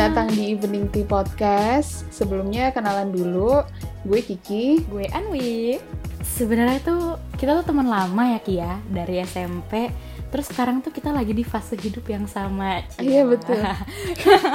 datang 0.00 0.32
di 0.32 0.56
Evening 0.56 0.88
Tea 0.88 1.04
Podcast. 1.04 2.08
Sebelumnya 2.08 2.72
kenalan 2.72 3.12
dulu, 3.12 3.60
gue 4.08 4.20
Kiki. 4.24 4.80
Gue 4.88 5.04
Anwi. 5.12 5.76
Sebenarnya 6.24 6.80
tuh 6.80 7.20
kita 7.36 7.60
tuh 7.60 7.68
teman 7.68 7.84
lama 7.84 8.32
ya 8.32 8.40
Kia 8.40 8.56
ya, 8.64 8.72
dari 8.88 9.20
SMP. 9.20 9.92
Terus 10.32 10.48
sekarang 10.48 10.80
tuh 10.80 10.88
kita 10.88 11.12
lagi 11.12 11.36
di 11.36 11.44
fase 11.44 11.76
hidup 11.76 12.08
yang 12.08 12.24
sama. 12.24 12.80
Iya 12.96 13.28
betul. 13.28 13.60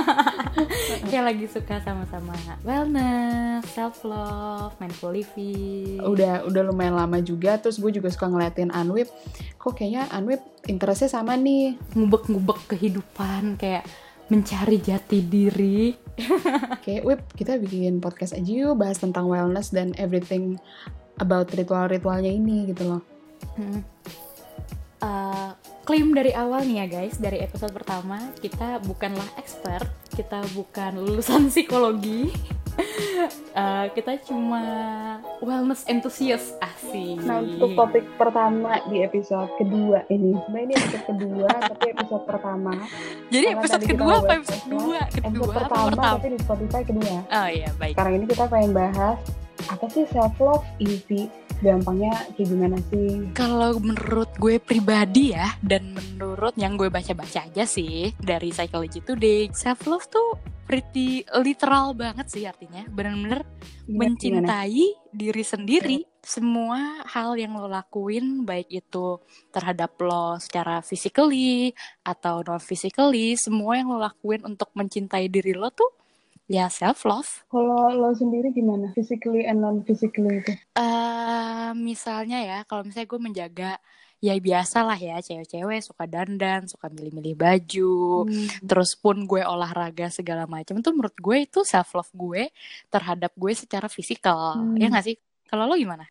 Kayak 1.14 1.26
lagi 1.30 1.46
suka 1.46 1.78
sama-sama 1.86 2.34
wellness, 2.66 3.70
self 3.70 4.02
love, 4.02 4.74
mindful 4.82 5.14
living. 5.14 6.02
Udah 6.02 6.42
udah 6.50 6.62
lumayan 6.66 6.98
lama 6.98 7.22
juga. 7.22 7.62
Terus 7.62 7.78
gue 7.78 7.94
juga 7.94 8.10
suka 8.10 8.34
ngeliatin 8.34 8.74
Anwip. 8.74 9.14
Kok 9.62 9.78
kayaknya 9.78 10.10
Anwip 10.10 10.42
interestnya 10.66 11.22
sama 11.22 11.38
nih. 11.38 11.78
Ngubek-ngubek 11.94 12.66
kehidupan 12.66 13.62
kayak 13.62 13.86
mencari 14.30 14.78
jati 14.82 15.20
diri. 15.22 15.94
Oke, 16.76 17.04
Wip, 17.06 17.36
kita 17.36 17.60
bikin 17.60 18.00
podcast 18.00 18.34
aja 18.34 18.48
yuk 18.48 18.80
bahas 18.80 18.98
tentang 18.98 19.30
wellness 19.30 19.70
dan 19.70 19.92
everything 20.00 20.58
about 21.20 21.52
ritual-ritualnya 21.54 22.32
ini 22.32 22.72
gitu 22.72 22.96
loh. 22.96 23.02
Hmm. 23.60 23.82
Uh, 25.04 25.52
klaim 25.86 26.16
dari 26.16 26.34
awal 26.34 26.66
nih 26.66 26.82
ya 26.82 26.86
guys, 26.88 27.22
dari 27.22 27.44
episode 27.44 27.76
pertama 27.76 28.34
kita 28.42 28.82
bukanlah 28.82 29.28
expert, 29.38 29.86
kita 30.16 30.42
bukan 30.58 30.98
lulusan 30.98 31.52
psikologi, 31.54 32.32
uh, 33.56 33.86
kita 33.96 34.20
cuma 34.28 34.64
wellness 35.40 35.84
enthusiast 35.88 36.56
asik. 36.60 37.22
Nah 37.24 37.42
untuk 37.42 37.76
topik 37.76 38.06
pertama 38.20 38.82
di 38.92 39.04
episode 39.04 39.50
kedua 39.60 40.04
ini, 40.12 40.36
sebenarnya 40.46 40.66
ini 40.66 40.74
episode 40.76 41.06
kedua 41.10 41.50
tapi 41.72 41.86
episode 41.96 42.24
pertama. 42.28 42.74
Jadi 43.32 43.46
episode 43.56 43.84
kedua 43.86 44.14
apa 44.22 44.34
episode 44.40 44.64
kedua? 44.68 45.00
Kedua 45.08 45.28
episode 45.30 45.54
pertama, 45.56 45.86
pertama 45.92 46.14
tapi 46.20 46.28
di 46.32 46.40
Spotify 46.42 46.82
kedua. 46.84 47.16
Oh 47.32 47.48
iya 47.50 47.70
baik. 47.80 47.94
Sekarang 47.96 48.14
ini 48.20 48.26
kita 48.28 48.44
pengen 48.52 48.72
bahas 48.76 49.20
apa 49.72 49.86
sih 49.90 50.06
self 50.12 50.36
love 50.38 50.66
easy 50.84 51.32
gampangnya 51.64 52.14
kayak 52.36 52.48
gimana 52.48 52.78
sih? 52.92 53.32
Kalau 53.36 53.80
menurut 53.80 54.32
gue 54.40 54.60
pribadi 54.60 55.36
ya, 55.36 55.56
dan 55.64 55.96
menurut 55.96 56.56
yang 56.60 56.76
gue 56.76 56.92
baca-baca 56.92 57.48
aja 57.48 57.64
sih 57.64 58.12
dari 58.20 58.52
Psychology 58.52 59.00
Today, 59.04 59.52
self 59.52 59.88
love 59.88 60.08
tuh 60.12 60.56
pretty 60.66 61.22
literal 61.46 61.94
banget 61.94 62.26
sih 62.26 62.44
artinya 62.50 62.82
bener-bener 62.90 63.46
mencintai 63.86 65.14
diri 65.14 65.44
sendiri 65.46 66.02
semua 66.26 67.06
hal 67.06 67.38
yang 67.38 67.54
lo 67.54 67.70
lakuin 67.70 68.42
baik 68.42 68.74
itu 68.74 69.22
terhadap 69.54 69.94
lo 70.02 70.42
secara 70.42 70.82
physically 70.82 71.70
atau 72.02 72.42
non 72.42 72.58
physically 72.58 73.38
semua 73.38 73.78
yang 73.78 73.94
lo 73.94 74.02
lakuin 74.02 74.42
untuk 74.42 74.74
mencintai 74.74 75.30
diri 75.30 75.54
lo 75.54 75.70
tuh 75.70 75.94
ya 76.46 76.70
self 76.70 77.06
love. 77.06 77.46
Kalau 77.50 77.90
lo 77.94 78.14
sendiri 78.14 78.54
gimana? 78.54 78.94
Physically 78.94 79.46
and 79.46 79.62
non 79.62 79.82
physically 79.86 80.42
itu? 80.42 80.54
Uh, 80.78 81.74
misalnya 81.78 82.42
ya, 82.42 82.58
kalau 82.70 82.86
misalnya 82.86 83.10
gue 83.10 83.22
menjaga 83.22 83.72
ya 84.24 84.34
biasa 84.40 84.82
lah 84.82 84.98
ya 84.98 85.22
cewek-cewek 85.22 85.86
suka 85.86 86.10
dandan 86.10 86.66
suka 86.66 86.90
milih-milih 86.90 87.36
baju 87.38 88.26
hmm. 88.26 88.66
terus 88.66 88.98
pun 88.98 89.28
gue 89.28 89.46
olahraga 89.46 90.10
segala 90.10 90.50
macam 90.50 90.82
tuh 90.82 90.96
menurut 90.96 91.14
gue 91.14 91.38
itu 91.46 91.62
self 91.62 91.94
love 91.94 92.10
gue 92.16 92.50
terhadap 92.90 93.30
gue 93.38 93.54
secara 93.54 93.86
fisikal 93.86 94.58
hmm. 94.58 94.82
ya 94.82 94.88
nggak 94.90 95.06
sih 95.06 95.16
kalau 95.46 95.70
lo 95.70 95.78
gimana 95.78 96.10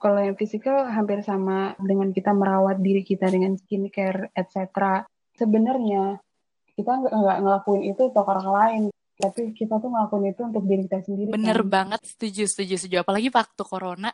kalau 0.00 0.20
yang 0.20 0.36
fisikal 0.36 0.84
hampir 0.90 1.24
sama 1.24 1.76
dengan 1.80 2.12
kita 2.12 2.34
merawat 2.36 2.76
diri 2.82 3.06
kita 3.06 3.32
dengan 3.32 3.56
skincare 3.56 4.34
etc 4.36 5.08
sebenarnya 5.38 6.20
kita 6.76 6.92
nggak 7.08 7.38
ngelakuin 7.40 7.82
itu 7.88 8.02
untuk 8.12 8.26
orang 8.28 8.48
lain 8.52 8.82
tapi 9.20 9.52
kita 9.52 9.76
tuh 9.76 9.92
ngelakuin 9.92 10.32
itu 10.32 10.42
untuk 10.42 10.64
diri 10.64 10.82
kita 10.88 10.98
sendiri 11.04 11.28
bener 11.30 11.60
kan? 11.62 11.68
banget 11.68 12.00
setuju 12.08 12.42
setuju 12.48 12.74
setuju. 12.80 12.96
Apalagi 13.04 13.28
waktu 13.28 13.62
corona 13.68 14.10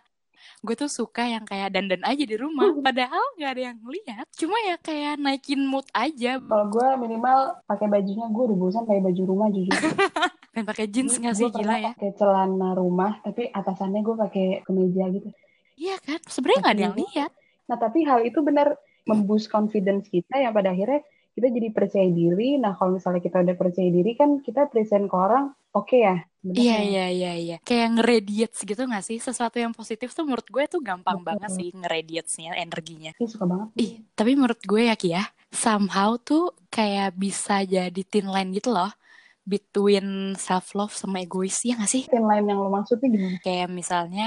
gue 0.63 0.75
tuh 0.75 0.89
suka 0.91 1.27
yang 1.27 1.45
kayak 1.47 1.75
dandan 1.75 2.03
aja 2.03 2.25
di 2.27 2.37
rumah. 2.37 2.67
Padahal 2.87 3.23
nggak 3.39 3.51
ada 3.51 3.63
yang 3.73 3.79
lihat 3.87 4.27
cuma 4.35 4.57
ya 4.67 4.77
kayak 4.83 5.15
naikin 5.23 5.63
mood 5.63 5.87
aja. 5.95 6.43
Kalau 6.43 6.67
gue 6.69 6.89
minimal 6.99 7.63
pakai 7.65 7.87
bajunya 7.87 8.27
gue 8.27 8.45
udah 8.51 8.59
bosan 8.59 8.83
pakai 8.85 9.03
baju 9.03 9.23
rumah 9.25 9.49
jujur. 9.55 9.73
Dan 10.57 10.65
pakai 10.65 10.87
jeans 10.89 11.15
nggak 11.21 11.37
sih? 11.37 11.49
Gila 11.53 11.77
ya. 11.79 11.93
pakai 11.95 12.13
celana 12.17 12.73
rumah 12.75 13.21
tapi 13.23 13.49
atasannya 13.53 14.01
gue 14.03 14.17
pakai 14.17 14.47
kemeja 14.67 15.05
gitu. 15.13 15.29
Iya 15.77 15.97
kan? 16.01 16.21
Sebenarnya 16.27 16.61
nggak 16.63 16.75
ada 16.75 16.85
yang 16.91 16.99
lihat. 16.99 17.33
nah 17.67 17.75
tapi 17.75 18.07
hal 18.07 18.23
itu 18.23 18.47
benar 18.47 18.79
memboost 19.11 19.51
confidence 19.51 20.07
kita 20.07 20.39
yang 20.39 20.55
pada 20.55 20.71
akhirnya 20.71 21.03
kita 21.37 21.53
jadi 21.53 21.69
percaya 21.69 22.09
diri. 22.09 22.57
Nah, 22.57 22.73
kalau 22.73 22.97
misalnya 22.97 23.21
kita 23.21 23.45
udah 23.45 23.57
percaya 23.61 23.89
diri 23.93 24.17
kan 24.17 24.41
kita 24.41 24.73
present 24.73 25.05
ke 25.05 25.17
orang, 25.17 25.53
oke 25.77 25.93
okay 25.93 26.01
ya. 26.09 26.17
Iya, 26.47 26.79
iya, 26.81 27.07
iya, 27.13 27.33
iya. 27.37 27.57
Kayak 27.61 28.01
ngeradiates 28.01 28.65
gitu 28.65 28.83
gak 28.89 29.05
sih? 29.05 29.21
Sesuatu 29.21 29.61
yang 29.61 29.77
positif 29.77 30.17
tuh 30.17 30.25
menurut 30.25 30.49
gue 30.49 30.65
tuh 30.65 30.81
gampang 30.81 31.21
Betul. 31.21 31.29
banget 31.37 31.51
sih 31.53 31.69
ngeradiatesnya, 31.77 32.57
energinya. 32.57 33.13
Iya, 33.21 33.29
suka 33.29 33.45
banget. 33.45 33.69
Ih, 33.77 33.93
tapi 34.17 34.33
menurut 34.33 34.61
gue 34.65 34.83
ya 34.89 34.97
Ki 34.97 35.13
ya, 35.13 35.29
somehow 35.53 36.17
tuh 36.17 36.57
kayak 36.73 37.13
bisa 37.21 37.61
jadi 37.69 38.01
thin 38.09 38.33
line 38.33 38.57
gitu 38.57 38.73
loh 38.73 38.89
between 39.47 40.35
self 40.35 40.75
love 40.75 40.95
sama 40.97 41.21
egois 41.21 41.61
ya 41.69 41.77
gak 41.77 41.91
sih? 41.93 42.09
Thin 42.09 42.25
line 42.25 42.49
yang 42.49 42.65
lo 42.65 42.73
maksudnya 42.73 43.13
gimana? 43.13 43.39
Kayak 43.45 43.69
misalnya 43.69 44.27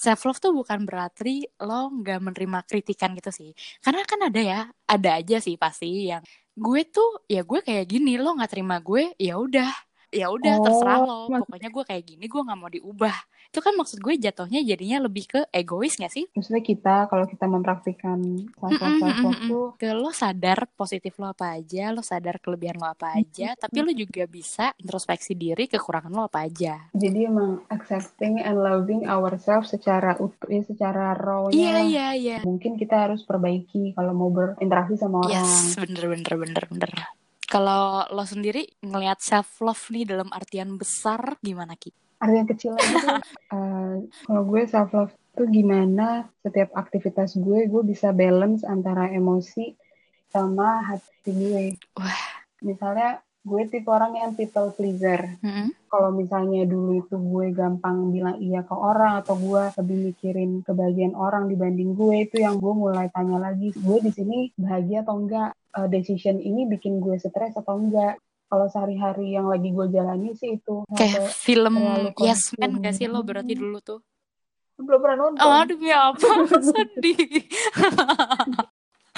self 0.00 0.20
love 0.26 0.40
tuh 0.44 0.52
bukan 0.56 0.80
berarti 0.88 1.44
lo 1.68 1.92
nggak 2.00 2.18
menerima 2.26 2.58
kritikan 2.68 3.12
gitu 3.18 3.30
sih. 3.38 3.50
Karena 3.84 4.02
kan 4.08 4.20
ada 4.28 4.40
ya 4.40 4.60
ada 4.88 5.10
aja 5.20 5.36
sih 5.44 5.56
pasti 5.60 6.08
yang 6.10 6.22
gue 6.56 6.80
tuh 6.88 7.24
ya 7.28 7.40
gue 7.44 7.60
kayak 7.66 7.84
gini 7.92 8.16
lo 8.20 8.32
nggak 8.36 8.50
terima 8.56 8.76
gue 8.80 9.12
ya 9.20 9.36
udah 9.36 9.68
ya 10.10 10.26
udah 10.30 10.54
oh, 10.58 10.64
terserah 10.66 10.98
lo 11.02 11.18
pokoknya 11.30 11.70
gue 11.70 11.84
kayak 11.86 12.04
gini 12.04 12.24
gue 12.26 12.42
nggak 12.42 12.58
mau 12.58 12.70
diubah. 12.70 13.16
Itu 13.50 13.58
kan 13.58 13.74
maksud 13.74 13.98
gue 13.98 14.14
jatuhnya 14.14 14.62
jadinya 14.62 15.10
lebih 15.10 15.26
ke 15.26 15.40
egois 15.50 15.98
gak 15.98 16.12
sih? 16.14 16.26
Maksudnya 16.38 16.62
kita 16.62 16.94
kalau 17.10 17.26
kita 17.26 17.50
mempraktikkan 17.50 18.18
self 18.54 18.78
love 18.78 19.42
tuh 19.50 19.66
ke 19.74 19.90
lo 19.90 20.14
sadar 20.14 20.70
positif 20.78 21.18
lo 21.18 21.34
apa 21.34 21.58
aja 21.58 21.90
lo 21.90 22.02
sadar 22.02 22.38
kelebihan 22.38 22.78
lo 22.78 22.86
apa 22.86 23.18
aja 23.18 23.58
tapi 23.58 23.82
lo 23.82 23.90
juga 23.90 24.26
bisa 24.30 24.70
introspeksi 24.78 25.34
diri 25.34 25.66
kekurangan 25.66 26.12
lo 26.14 26.30
apa 26.30 26.46
aja. 26.46 26.90
Jadi 26.94 27.26
emang 27.26 27.66
accepting 27.70 28.38
and 28.42 28.62
loving 28.62 29.06
ourselves 29.10 29.74
secara 29.74 30.14
utuh 30.22 30.46
ya 30.46 30.62
secara 30.62 31.14
rawnya. 31.18 31.54
Iya 31.54 31.76
iya 31.86 32.06
iya. 32.14 32.38
Mungkin 32.46 32.78
kita 32.78 33.10
harus 33.10 33.26
perbaiki 33.26 33.94
kalau 33.98 34.14
mau 34.14 34.30
berinteraksi 34.30 34.94
sama 34.94 35.26
orang. 35.26 35.42
yes 35.42 35.78
bener 35.78 36.04
bener 36.10 36.34
bener 36.36 36.64
bener 36.70 36.90
kalau 37.50 38.06
lo 38.14 38.22
sendiri 38.22 38.62
ngelihat 38.78 39.18
self 39.18 39.58
love 39.58 39.82
nih 39.90 40.06
dalam 40.06 40.30
artian 40.30 40.78
besar 40.78 41.34
gimana 41.42 41.74
Ki? 41.74 41.90
Artian 42.22 42.46
kecil 42.46 42.78
aja 42.78 43.18
uh, 43.50 43.98
kalau 44.30 44.42
gue 44.46 44.62
self 44.70 44.94
love 44.94 45.12
tuh 45.34 45.50
gimana 45.50 46.30
setiap 46.46 46.70
aktivitas 46.78 47.34
gue 47.34 47.66
gue 47.66 47.82
bisa 47.82 48.14
balance 48.14 48.62
antara 48.62 49.10
emosi 49.10 49.74
sama 50.30 50.86
hati 50.86 51.30
gue. 51.34 51.64
Wah. 51.98 52.24
Misalnya 52.62 53.18
gue 53.40 53.62
tipe 53.72 53.88
orang 53.88 54.12
yang 54.20 54.32
people 54.36 54.68
pleaser. 54.76 55.40
Mm-hmm. 55.40 55.68
Kalau 55.88 56.12
misalnya 56.12 56.68
dulu 56.68 57.00
itu 57.00 57.16
gue 57.16 57.46
gampang 57.56 58.12
bilang 58.12 58.36
iya 58.36 58.60
ke 58.60 58.74
orang 58.76 59.24
atau 59.24 59.34
gue 59.40 59.62
lebih 59.80 59.96
mikirin 60.12 60.60
kebahagiaan 60.60 61.16
orang 61.16 61.48
dibanding 61.48 61.96
gue 61.96 62.28
itu 62.28 62.44
yang 62.44 62.60
gue 62.60 62.72
mulai 62.76 63.08
tanya 63.10 63.40
lagi 63.40 63.72
gue 63.72 63.98
di 64.04 64.12
sini 64.12 64.38
bahagia 64.60 65.02
atau 65.02 65.16
enggak? 65.16 65.50
Uh, 65.70 65.86
decision 65.86 66.42
ini 66.42 66.66
bikin 66.66 67.00
gue 67.00 67.16
stres 67.16 67.56
atau 67.56 67.80
enggak? 67.80 68.20
Kalau 68.50 68.66
sehari-hari 68.66 69.38
yang 69.38 69.46
lagi 69.46 69.70
gue 69.70 69.86
jalani 69.88 70.34
sih 70.34 70.58
itu 70.58 70.82
kayak 70.92 71.30
film 71.30 71.78
Yes 72.18 72.50
Man 72.58 72.82
gak 72.82 72.98
sih 72.98 73.06
lo 73.06 73.22
berarti 73.24 73.56
dulu 73.56 73.78
tuh? 73.80 74.02
Belum 74.80 75.00
pernah 75.00 75.28
nonton. 75.28 75.40
Oh 75.40 75.54
aduh 75.54 75.80
ya 75.80 76.12
apa 76.12 76.28
sedih 76.76 77.46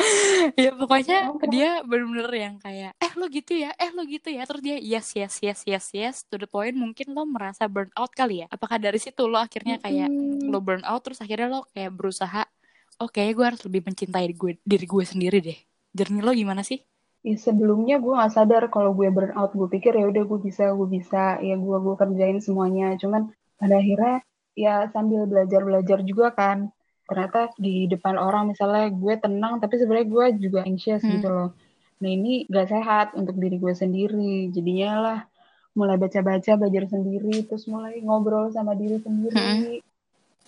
ya 0.64 0.70
pokoknya 0.74 1.18
dia 1.48 1.70
bener-bener 1.86 2.32
yang 2.34 2.54
kayak 2.58 2.92
eh 2.98 3.12
lo 3.14 3.26
gitu 3.30 3.52
ya 3.54 3.70
eh 3.76 3.90
lo 3.94 4.02
gitu 4.06 4.28
ya. 4.28 4.42
Terus 4.44 4.62
dia 4.62 4.76
yes 4.78 5.14
yes 5.14 5.34
yes 5.40 5.60
yes 5.66 5.86
yes 5.94 6.16
to 6.28 6.36
the 6.36 6.48
point 6.50 6.74
mungkin 6.74 7.14
lo 7.14 7.24
merasa 7.24 7.66
burn 7.70 7.90
out 7.96 8.12
kali 8.12 8.44
ya. 8.44 8.46
Apakah 8.50 8.78
dari 8.82 8.98
situ 8.98 9.24
lo 9.26 9.38
akhirnya 9.38 9.78
kayak 9.78 10.10
hmm. 10.10 10.50
lo 10.50 10.58
burn 10.60 10.84
out 10.84 11.02
terus 11.06 11.22
akhirnya 11.22 11.48
lo 11.48 11.66
kayak 11.72 11.92
berusaha 11.94 12.42
oke 13.00 13.18
okay, 13.18 13.34
gue 13.34 13.44
harus 13.44 13.62
lebih 13.66 13.82
mencintai 13.88 14.30
gue 14.34 14.58
diri 14.62 14.86
gue 14.86 15.04
sendiri 15.06 15.38
deh. 15.42 15.58
Jernih 15.92 16.22
lo 16.24 16.32
gimana 16.32 16.62
sih? 16.64 16.80
Ya, 17.22 17.38
sebelumnya 17.38 18.02
gue 18.02 18.18
gak 18.18 18.34
sadar 18.34 18.66
kalau 18.74 18.98
gue 18.98 19.06
burn 19.12 19.30
out. 19.38 19.54
Gue 19.54 19.70
pikir 19.70 19.94
ya 19.94 20.10
udah 20.10 20.26
gue 20.26 20.38
bisa 20.42 20.74
gue 20.74 20.88
bisa. 20.90 21.38
Ya 21.38 21.54
gue 21.54 21.76
gue 21.78 21.94
kerjain 21.94 22.42
semuanya. 22.42 22.98
Cuman 22.98 23.30
pada 23.60 23.78
akhirnya 23.78 24.26
ya 24.58 24.90
sambil 24.90 25.24
belajar 25.24 25.62
belajar 25.64 25.98
juga 26.04 26.34
kan 26.34 26.74
ternyata 27.12 27.52
di 27.60 27.84
depan 27.84 28.16
orang 28.16 28.56
misalnya 28.56 28.88
gue 28.88 29.14
tenang 29.20 29.60
tapi 29.60 29.76
sebenarnya 29.76 30.08
gue 30.08 30.26
juga 30.40 30.64
anxious 30.64 31.04
hmm. 31.04 31.12
gitu 31.20 31.28
loh. 31.28 31.52
Nah 32.00 32.08
ini 32.08 32.48
gak 32.48 32.72
sehat 32.72 33.06
untuk 33.12 33.36
diri 33.36 33.60
gue 33.60 33.76
sendiri. 33.76 34.48
Jadinya 34.48 34.92
lah 34.96 35.18
mulai 35.76 36.00
baca-baca 36.00 36.56
belajar 36.56 36.88
sendiri 36.88 37.44
terus 37.44 37.68
mulai 37.68 38.00
ngobrol 38.00 38.48
sama 38.48 38.72
diri 38.72 38.96
sendiri. 38.96 39.36
Hmm. 39.36 39.76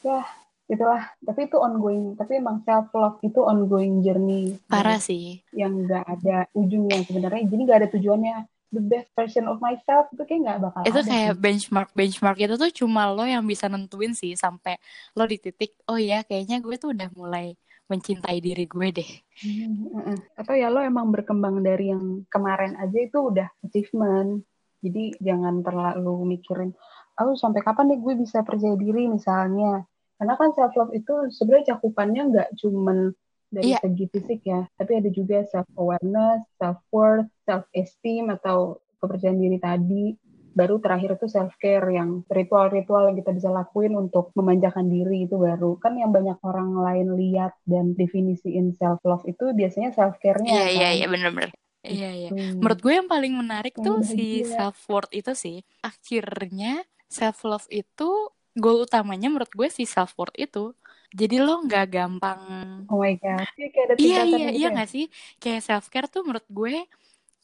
ya 0.00 0.24
itulah. 0.64 1.12
Tapi 1.20 1.52
itu 1.52 1.60
ongoing 1.60 2.16
tapi 2.16 2.40
emang 2.40 2.64
self 2.64 2.88
love 2.96 3.20
itu 3.20 3.44
ongoing 3.44 4.00
journey. 4.00 4.56
Parah 4.64 4.96
sih. 4.96 5.44
Yang 5.52 5.92
gak 5.92 6.04
ada 6.08 6.48
ujungnya 6.56 7.04
sebenarnya. 7.04 7.44
Jadi 7.44 7.60
gak 7.68 7.78
ada 7.84 7.88
tujuannya 7.92 8.36
the 8.74 8.82
best 8.82 9.08
version 9.14 9.46
of 9.46 9.62
myself 9.62 10.10
itu 10.10 10.22
kayak 10.26 10.40
nggak 10.42 10.58
bakal 10.66 10.80
itu 10.82 11.00
ada 11.00 11.06
kayak 11.06 11.32
sih. 11.32 11.40
benchmark 11.40 11.90
benchmark 11.94 12.38
itu 12.42 12.54
tuh 12.58 12.70
cuma 12.84 13.06
lo 13.14 13.22
yang 13.22 13.46
bisa 13.46 13.70
nentuin 13.70 14.12
sih 14.12 14.34
sampai 14.34 14.76
lo 15.14 15.24
di 15.24 15.38
titik 15.38 15.78
oh 15.86 15.96
ya 15.96 16.26
kayaknya 16.26 16.58
gue 16.58 16.74
tuh 16.74 16.90
udah 16.90 17.08
mulai 17.14 17.54
mencintai 17.84 18.40
diri 18.40 18.64
gue 18.64 18.88
deh. 18.96 19.10
Hmm, 19.44 20.16
atau 20.40 20.56
ya 20.56 20.72
lo 20.72 20.80
emang 20.80 21.12
berkembang 21.12 21.60
dari 21.60 21.92
yang 21.92 22.24
kemarin 22.32 22.80
aja 22.80 22.96
itu 22.96 23.18
udah 23.28 23.48
achievement. 23.60 24.40
Jadi 24.80 25.16
jangan 25.20 25.60
terlalu 25.64 26.36
mikirin 26.36 26.72
oh 27.20 27.36
sampai 27.38 27.62
kapan 27.62 27.94
nih 27.94 28.00
gue 28.02 28.14
bisa 28.18 28.42
percaya 28.42 28.74
diri 28.74 29.06
misalnya? 29.06 29.84
Karena 30.16 30.34
kan 30.38 30.50
self 30.56 30.74
love 30.78 30.94
itu 30.96 31.28
sebenarnya 31.34 31.76
cakupannya 31.76 32.22
nggak 32.32 32.48
cuman 32.58 33.12
dari 33.54 33.70
Iya. 33.70 33.78
segi 33.80 34.04
fisik 34.08 34.40
ya 34.42 34.66
tapi 34.74 34.98
ada 34.98 35.08
juga 35.08 35.46
self 35.46 35.68
awareness 35.74 36.42
self 36.58 36.82
worth 36.90 37.30
self 37.42 37.64
esteem 37.70 38.28
atau 38.28 38.76
kepercayaan 38.98 39.38
diri 39.38 39.58
tadi 39.58 40.04
baru 40.50 40.78
terakhir 40.78 41.18
itu 41.18 41.26
self 41.26 41.50
care 41.58 41.82
yang 41.90 42.22
ritual-ritual 42.28 43.10
yang 43.10 43.18
kita 43.18 43.30
bisa 43.30 43.50
lakuin 43.50 43.94
untuk 43.94 44.30
memanjakan 44.32 44.86
diri 44.86 45.26
itu 45.26 45.34
baru 45.34 45.74
kan 45.78 45.94
yang 45.94 46.10
banyak 46.10 46.38
orang 46.42 46.70
lain 46.76 47.08
lihat 47.12 47.58
dan 47.64 47.94
definisiin 47.94 48.70
self 48.72 49.02
love 49.02 49.22
itu 49.24 49.50
biasanya 49.50 49.90
self 49.90 50.14
care-nya 50.18 50.46
iya 50.46 50.66
iya 50.68 50.80
kan. 50.80 50.94
iya 50.94 51.06
bener-bener 51.10 51.50
iya 51.84 52.10
iya 52.14 52.30
Hmm. 52.30 52.62
menurut 52.62 52.80
gue 52.80 52.94
yang 52.94 53.10
paling 53.10 53.34
menarik 53.34 53.74
tuh 53.76 54.00
si 54.00 54.40
bahagia. 54.40 54.56
self 54.56 54.78
worth 54.86 55.12
itu 55.12 55.32
sih 55.34 55.58
akhirnya 55.82 56.80
self 57.06 57.42
love 57.42 57.66
itu 57.68 58.30
goal 58.54 58.82
utamanya 58.82 59.28
menurut 59.28 59.50
gue 59.50 59.68
si 59.68 59.84
self 59.84 60.14
worth 60.14 60.34
itu 60.34 60.72
jadi 61.14 61.42
lo 61.42 61.62
nggak 61.62 61.86
gampang 61.90 62.42
Oh 62.90 62.98
my 62.98 63.14
god. 63.16 63.46
Iya, 63.54 63.68
kayak 63.70 63.86
ada 63.86 63.94
iya 63.96 64.20
iya 64.24 64.48
gitu 64.50 64.56
iya 64.56 64.66
ya. 64.66 64.74
nggak 64.74 64.90
sih 64.90 65.04
kayak 65.38 65.62
self 65.62 65.86
care 65.88 66.06
tuh 66.06 66.22
menurut 66.22 66.46
gue 66.46 66.86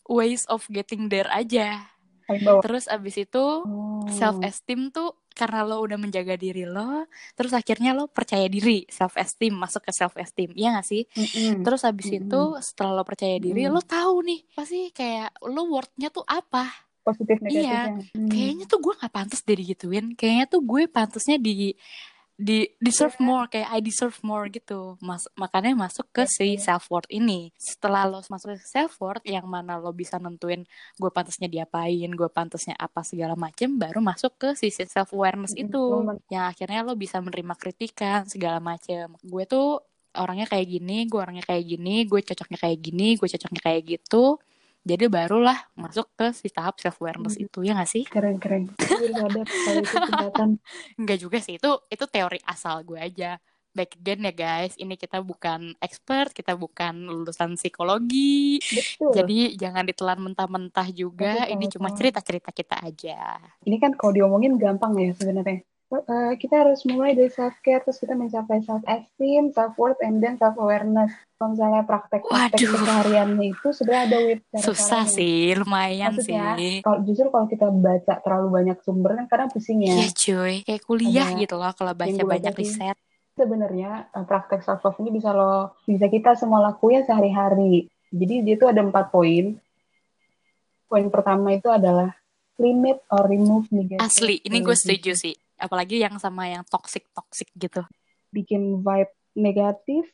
ways 0.06 0.42
of 0.46 0.66
getting 0.68 1.06
there 1.06 1.30
aja 1.30 1.86
terus 2.62 2.86
abis 2.86 3.16
itu 3.20 3.44
Oh. 3.66 4.06
self 4.08 4.38
esteem 4.40 4.88
tuh 4.88 5.12
karena 5.30 5.62
lo 5.62 5.78
udah 5.82 5.94
menjaga 5.94 6.34
diri 6.34 6.64
lo 6.64 7.04
terus 7.34 7.52
akhirnya 7.52 7.92
lo 7.92 8.08
percaya 8.08 8.48
diri 8.48 8.82
self 8.88 9.14
esteem 9.14 9.54
masuk 9.54 9.84
ke 9.84 9.92
self 9.92 10.16
esteem 10.16 10.50
iya 10.54 10.72
gak 10.74 10.86
sih 10.88 11.04
Mm-mm. 11.14 11.62
terus 11.62 11.84
abis 11.84 12.10
Mm-mm. 12.10 12.20
itu 12.26 12.40
setelah 12.58 12.96
lo 12.96 13.04
percaya 13.04 13.36
diri 13.36 13.66
Mm-mm. 13.66 13.74
lo 13.74 13.82
tahu 13.82 14.24
nih 14.24 14.40
pasti 14.50 14.90
kayak 14.90 15.36
lo 15.46 15.62
worthnya 15.68 16.08
tuh 16.08 16.24
apa 16.24 16.89
positif 17.00 17.36
Iya, 17.40 17.46
negatifnya. 17.46 18.04
Hmm. 18.12 18.28
kayaknya 18.28 18.64
tuh 18.66 18.78
gue 18.78 18.94
nggak 18.96 19.12
pantas 19.12 19.40
deh 19.40 19.56
digituin 19.56 20.06
kayaknya 20.12 20.46
tuh 20.46 20.60
gue 20.60 20.82
pantasnya 20.86 21.36
di 21.36 21.74
di 22.34 22.64
deserve 22.80 23.12
Iya. 23.14 23.24
more 23.26 23.46
kayak 23.46 23.68
I 23.68 23.80
deserve 23.80 24.16
more 24.22 24.48
gitu 24.48 24.96
Mas, 24.98 25.28
makanya 25.34 25.76
masuk 25.76 26.08
ke 26.08 26.24
si 26.24 26.56
Betul. 26.56 26.64
self 26.64 26.88
worth 26.88 27.10
ini 27.10 27.52
setelah 27.54 28.08
lo 28.08 28.24
masuk 28.24 28.56
ke 28.56 28.64
self 28.64 28.96
worth 28.96 29.20
yang 29.24 29.44
mana 29.44 29.76
lo 29.76 29.92
bisa 29.92 30.16
nentuin 30.16 30.64
gue 30.96 31.10
pantasnya 31.10 31.52
diapain 31.52 32.08
gue 32.08 32.28
pantasnya 32.28 32.72
apa 32.74 33.04
segala 33.04 33.36
macem 33.36 33.76
baru 33.76 34.00
masuk 34.00 34.32
ke 34.36 34.48
sisi 34.56 34.88
self 34.88 35.12
awareness 35.12 35.52
Mm-mm. 35.52 35.68
itu 35.68 35.82
Momen. 35.84 36.16
yang 36.28 36.48
akhirnya 36.48 36.80
lo 36.80 36.96
bisa 36.96 37.20
menerima 37.20 37.52
kritikan 37.54 38.24
segala 38.24 38.56
macem 38.56 39.12
gue 39.20 39.44
tuh 39.44 39.84
orangnya 40.10 40.48
kayak 40.48 40.64
gini 40.66 41.04
gue 41.06 41.20
orangnya 41.20 41.44
kayak 41.44 41.64
gini 41.68 42.08
gue 42.08 42.20
cocoknya 42.24 42.56
kayak 42.58 42.78
gini 42.80 43.08
gue 43.14 43.28
cocoknya 43.28 43.60
kayak 43.60 43.82
gitu 43.84 44.40
jadi 44.80 45.12
barulah 45.12 45.58
masuk 45.76 46.08
ke 46.16 46.32
si 46.32 46.48
tahap 46.48 46.80
self 46.80 46.96
awareness 46.98 47.36
Hmm. 47.36 47.44
itu 47.46 47.58
ya 47.62 47.76
gak 47.76 47.90
sih 47.90 48.04
Keren 48.08 48.40
keren. 48.40 48.72
Tingkatan. 48.72 50.56
Enggak 51.00 51.18
juga 51.20 51.38
sih 51.38 51.56
itu 51.56 51.70
itu 51.88 52.04
teori 52.08 52.40
asal 52.44 52.82
gue 52.84 52.96
aja 52.96 53.36
back 53.70 54.02
again 54.02 54.26
ya 54.26 54.34
guys 54.34 54.74
ini 54.74 54.98
kita 54.98 55.22
bukan 55.22 55.78
expert 55.78 56.34
kita 56.34 56.58
bukan 56.58 57.06
lulusan 57.06 57.54
psikologi 57.54 58.58
Betul. 58.58 59.14
jadi 59.14 59.38
jangan 59.54 59.86
ditelan 59.86 60.18
mentah-mentah 60.18 60.90
juga 60.90 61.46
Betul, 61.46 61.54
ini 61.54 61.64
cuma 61.70 61.88
cerita-cerita 61.94 62.50
kita 62.50 62.82
aja 62.82 63.38
Ini 63.62 63.76
kan 63.78 63.94
kalau 63.94 64.10
diomongin 64.10 64.58
gampang 64.58 64.98
ya 64.98 65.14
sebenarnya. 65.14 65.62
Eh, 65.90 66.38
kita 66.38 66.62
harus 66.62 66.86
mulai 66.86 67.18
dari 67.18 67.34
self 67.34 67.58
care 67.66 67.82
terus 67.82 67.98
kita 67.98 68.14
mencapai 68.14 68.62
self 68.62 68.78
esteem, 68.86 69.50
self 69.50 69.74
worth, 69.74 69.98
and 70.06 70.22
then 70.22 70.38
self 70.38 70.54
awareness. 70.54 71.10
Kalau 71.34 71.58
misalnya 71.58 71.82
praktek-praktek 71.82 72.62
kesehariannya 72.62 73.46
itu 73.50 73.68
sebenarnya 73.74 74.02
ada 74.06 74.18
with 74.22 74.42
susah 74.62 75.02
sih 75.10 75.50
lumayan 75.58 76.14
Maksudnya, 76.14 76.54
sih 76.54 76.78
kalau 76.86 76.98
justru 77.02 77.26
kalau 77.34 77.46
kita 77.50 77.66
baca 77.74 78.14
terlalu 78.22 78.48
banyak 78.54 78.78
sumber 78.86 79.18
kan 79.18 79.26
kadang 79.26 79.50
pusing 79.50 79.82
ya. 79.82 79.98
iya 79.98 80.08
cuy 80.14 80.62
kayak 80.62 80.82
kuliah 80.86 81.28
gitu 81.34 81.58
loh 81.58 81.72
kalau 81.74 81.90
baca 81.96 82.22
banyak 82.22 82.54
riset 82.54 82.94
Sebenarnya 83.34 84.14
eh, 84.14 84.24
praktek 84.30 84.62
self 84.62 84.86
love 84.86 85.00
ini 85.02 85.10
bisa 85.10 85.34
lo 85.34 85.74
bisa 85.90 86.06
kita 86.06 86.38
semua 86.38 86.70
lakuin 86.70 87.02
sehari-hari. 87.02 87.90
Jadi 88.14 88.46
dia 88.46 88.54
itu 88.54 88.70
ada 88.70 88.78
empat 88.78 89.10
poin. 89.10 89.58
Poin 90.86 91.06
pertama 91.10 91.50
itu 91.50 91.66
adalah 91.66 92.14
limit 92.62 93.02
or 93.10 93.26
remove 93.26 93.66
negative. 93.74 94.04
asli 94.04 94.38
ini 94.44 94.60
gue 94.60 94.76
setuju 94.76 95.16
sih 95.16 95.34
apalagi 95.60 96.00
yang 96.00 96.16
sama 96.16 96.48
yang 96.48 96.64
toxic 96.66 97.04
toxic 97.12 97.46
gitu 97.54 97.84
Bikin 98.32 98.80
vibe 98.80 99.12
negatif. 99.36 100.08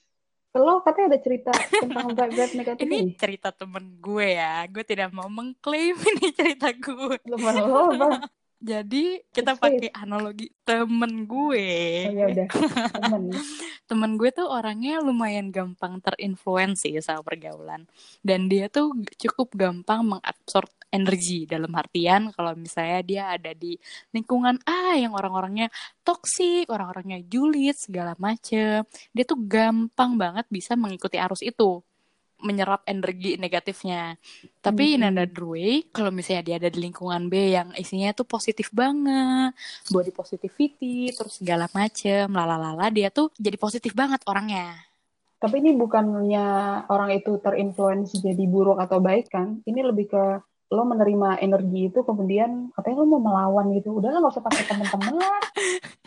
Lo 0.56 0.80
katanya 0.80 1.12
ada 1.12 1.20
cerita 1.20 1.52
tentang 1.52 2.16
vibe-vibe 2.16 2.54
negatif 2.64 2.84
ini 2.88 2.96
ini? 3.04 3.12
cerita 3.12 3.52
temen 3.52 4.00
gue 4.00 4.40
ya 4.40 4.64
gue 4.72 4.80
tidak 4.88 5.12
mau 5.12 5.28
mengklaim 5.28 5.92
ini 6.16 6.32
cerita 6.32 6.72
gue 6.72 7.20
Lo 7.28 7.36
mana 7.36 7.60
lo, 7.60 7.92
Bang? 7.92 8.24
Jadi 8.66 9.22
kita 9.30 9.54
pakai 9.54 9.94
analogi 9.94 10.50
temen 10.66 11.22
gue. 11.22 11.70
Oh 12.10 12.14
ya 12.18 12.26
udah, 12.34 12.48
temen. 12.98 13.22
Temen 13.86 14.18
gue 14.18 14.34
tuh 14.34 14.50
orangnya 14.50 14.98
lumayan 14.98 15.54
gampang 15.54 16.02
terinfluensi 16.02 16.98
sama 16.98 17.22
pergaulan. 17.22 17.86
Dan 18.18 18.50
dia 18.50 18.66
tuh 18.66 18.90
cukup 19.14 19.54
gampang 19.54 20.02
mengabsorb 20.02 20.66
energi 20.90 21.46
dalam 21.46 21.70
artian 21.70 22.34
kalau 22.34 22.58
misalnya 22.58 23.00
dia 23.06 23.22
ada 23.30 23.54
di 23.54 23.78
lingkungan 24.10 24.58
A 24.66 24.98
yang 24.98 25.14
orang-orangnya 25.14 25.70
toksik, 26.02 26.66
orang-orangnya 26.66 27.22
julid 27.30 27.78
segala 27.78 28.18
macem. 28.18 28.82
Dia 29.14 29.22
tuh 29.22 29.38
gampang 29.38 30.18
banget 30.18 30.50
bisa 30.50 30.74
mengikuti 30.74 31.22
arus 31.22 31.46
itu 31.46 31.86
menyerap 32.42 32.84
energi 32.84 33.40
negatifnya. 33.40 34.16
Tapi 34.60 34.98
in 34.98 35.02
Mm-mm. 35.02 35.10
another 35.10 35.44
way, 35.46 35.86
kalau 35.94 36.10
misalnya 36.10 36.42
dia 36.44 36.56
ada 36.60 36.70
di 36.72 36.78
lingkungan 36.82 37.30
B 37.32 37.34
yang 37.56 37.68
isinya 37.78 38.12
tuh 38.12 38.26
positif 38.28 38.68
banget, 38.74 39.54
body 39.88 40.12
positivity, 40.12 41.14
terus 41.16 41.40
segala 41.40 41.70
macem, 41.72 42.26
lalalala, 42.28 42.90
dia 42.92 43.08
tuh 43.14 43.30
jadi 43.38 43.56
positif 43.56 43.92
banget 43.96 44.20
orangnya. 44.26 44.76
Tapi 45.36 45.54
ini 45.60 45.70
bukannya 45.76 46.46
orang 46.88 47.10
itu 47.12 47.36
terinfluence 47.44 48.16
jadi 48.24 48.44
buruk 48.48 48.80
atau 48.80 48.98
baik 49.04 49.26
kan? 49.28 49.60
Ini 49.68 49.80
lebih 49.84 50.06
ke 50.12 50.24
lo 50.66 50.82
menerima 50.82 51.38
energi 51.46 51.94
itu 51.94 52.00
kemudian 52.02 52.74
katanya 52.74 52.96
lo 53.04 53.06
mau 53.06 53.22
melawan 53.22 53.70
gitu. 53.76 53.88
Udah 54.00 54.10
lah 54.10 54.18
nggak 54.24 54.34
usah 54.34 54.44
pakai 54.48 54.64
temen-temen 54.66 55.14
lah. 55.20 55.40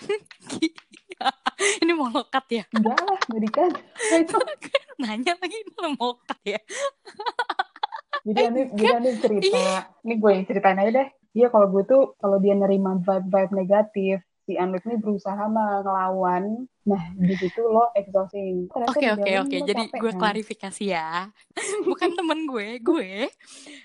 ini 1.84 1.92
mau 1.96 2.10
lokat 2.10 2.46
ya? 2.50 2.64
Enggak 2.72 3.00
lah, 3.00 3.20
nggak 3.28 3.42
dikasih. 3.50 3.84
Nah, 3.84 4.18
itu. 4.20 4.38
Nanya 5.02 5.34
lagi 5.40 5.58
ini 5.64 5.72
mau 5.80 6.16
lokat 6.16 6.40
ya? 6.44 6.60
Jadi 8.28 8.42
Andi, 8.52 8.62
jadi 8.76 9.00
Andi 9.00 9.12
cerita. 9.16 9.64
Ini 10.04 10.14
gue 10.20 10.32
yang 10.36 10.44
ceritain 10.44 10.76
aja 10.76 10.92
deh. 10.92 11.08
Dia 11.32 11.48
kalau 11.48 11.72
gue 11.72 11.88
tuh 11.88 12.20
kalau 12.20 12.38
dia 12.44 12.52
nerima 12.52 13.00
vibe-vibe 13.00 13.54
negatif, 13.56 14.20
si 14.50 14.58
Anwit 14.58 14.82
ini 14.89 14.98
berusaha 14.98 15.46
ngelawan. 15.46 16.65
Nah, 16.89 17.03
di 17.13 17.38
situ 17.38 17.62
lo 17.70 17.94
exhausting. 17.94 18.65
Oke 18.89 19.06
oke 19.13 19.32
oke. 19.46 19.58
Jadi 19.62 19.84
capek, 19.86 20.00
gue 20.01 20.10
kan? 20.10 20.18
klarifikasi 20.18 20.84
ya. 20.89 21.29
Bukan 21.86 22.18
temen 22.18 22.50
gue, 22.50 22.82
gue, 22.82 23.29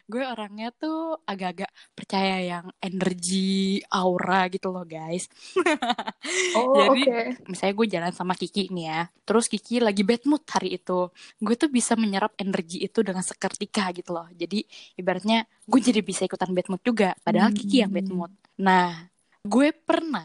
gue 0.09 0.23
orangnya 0.25 0.73
tuh 0.73 1.21
agak-agak 1.28 1.68
percaya 1.92 2.40
yang 2.40 2.66
energi 2.80 3.85
aura 3.92 4.49
gitu 4.49 4.73
loh 4.73 4.88
guys. 4.88 5.28
Oh, 6.54 6.71
Jadi 6.71 7.02
oke. 7.04 7.18
misalnya 7.50 7.75
gue 7.76 7.87
jalan 7.90 8.12
sama 8.14 8.33
Kiki 8.38 8.71
nih 8.73 8.87
ya, 8.88 9.00
terus 9.26 9.50
Kiki 9.50 9.83
lagi 9.83 10.00
bad 10.06 10.23
mood 10.25 10.40
hari 10.49 10.78
itu, 10.78 11.11
gue 11.42 11.54
tuh 11.59 11.68
bisa 11.68 11.99
menyerap 11.99 12.33
energi 12.40 12.80
itu 12.80 13.02
dengan 13.04 13.21
seketika 13.26 13.90
gitu 13.92 14.14
loh. 14.14 14.30
Jadi 14.33 14.62
ibaratnya 14.97 15.44
gue 15.66 15.80
jadi 15.83 16.00
bisa 16.00 16.25
ikutan 16.25 16.54
bad 16.54 16.71
mood 16.71 16.83
juga, 16.87 17.12
padahal 17.26 17.50
Kiki 17.52 17.83
yang 17.83 17.90
bad 17.92 18.06
Hmm. 18.09 18.16
mood. 18.16 18.33
Nah, 18.62 19.11
gue 19.44 19.76
pernah 19.76 20.24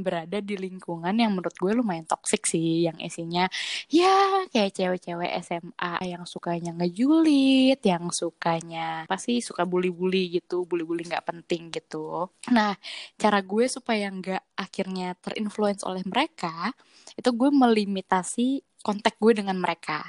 berada 0.00 0.40
di 0.40 0.56
lingkungan 0.56 1.12
yang 1.12 1.36
menurut 1.36 1.52
gue 1.52 1.72
lumayan 1.76 2.08
toksik 2.08 2.48
sih, 2.48 2.88
yang 2.88 2.96
isinya 2.96 3.44
ya 3.92 4.48
kayak 4.48 4.72
cewek-cewek 4.72 5.30
SMA 5.44 6.00
yang 6.08 6.24
sukanya 6.24 6.72
ngejulit, 6.72 7.78
yang 7.84 8.08
sukanya 8.08 9.04
pasti 9.04 9.44
suka 9.44 9.68
bully-bully 9.68 10.40
gitu, 10.40 10.64
bully-bully 10.64 11.04
nggak 11.04 11.28
penting 11.28 11.68
gitu. 11.68 12.32
Nah, 12.48 12.72
cara 13.20 13.44
gue 13.44 13.68
supaya 13.68 14.08
nggak 14.08 14.56
akhirnya 14.56 15.12
terinfluence 15.20 15.84
oleh 15.84 16.00
mereka 16.08 16.72
itu 17.14 17.30
gue 17.30 17.50
melimitasi 17.52 18.64
kontak 18.80 19.16
gue 19.20 19.32
dengan 19.44 19.56
mereka 19.60 20.02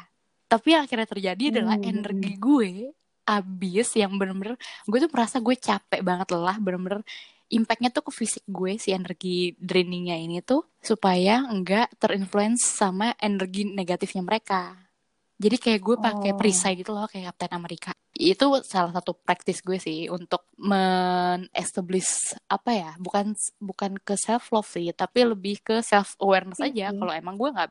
tapi 0.45 0.77
yang 0.77 0.85
akhirnya 0.85 1.07
terjadi 1.09 1.43
adalah 1.51 1.77
Hmm. 1.81 1.89
energi 1.89 2.33
gue 2.37 2.71
abis 3.25 3.97
yang 3.97 4.13
bener-bener 4.21 4.53
gue 4.85 4.99
tuh 5.01 5.09
merasa 5.09 5.41
gue 5.41 5.57
capek 5.57 6.05
banget 6.05 6.29
lelah 6.29 6.57
bener-bener 6.61 7.01
impactnya 7.49 7.89
tuh 7.93 8.09
ke 8.09 8.11
fisik 8.15 8.43
gue 8.47 8.77
si 8.81 8.89
energi 8.91 9.53
drainingnya 9.57 10.17
ini 10.17 10.41
tuh 10.41 10.65
supaya 10.81 11.45
nggak 11.45 11.97
terinfluence 12.01 12.65
sama 12.65 13.13
energi 13.21 13.65
negatifnya 13.69 14.23
mereka 14.25 14.73
Jadi 15.35 15.59
kayak 15.59 15.81
gue 15.83 15.95
pakai 15.99 16.31
Oh. 16.31 16.37
perisai 16.39 16.79
gitu 16.79 16.95
loh 16.95 17.11
kayak 17.11 17.35
Captain 17.35 17.51
Amerika. 17.59 17.91
Itu 18.15 18.55
salah 18.63 18.95
satu 18.95 19.11
praktis 19.19 19.59
gue 19.59 19.75
sih 19.75 20.07
untuk 20.07 20.47
men-establish 20.55 22.39
apa 22.47 22.71
ya? 22.71 22.91
Bukan 22.95 23.35
bukan 23.59 23.99
ke 23.99 24.15
self 24.15 24.47
love 24.55 24.69
sih, 24.71 24.95
tapi 24.95 25.27
lebih 25.27 25.59
ke 25.59 25.83
self 25.83 26.15
awareness 26.23 26.63
Iya 26.63 26.71
aja. 26.71 26.87
sih. 26.87 26.95
Kalau 26.95 27.11
emang 27.11 27.35
gue 27.35 27.51
nggak 27.51 27.67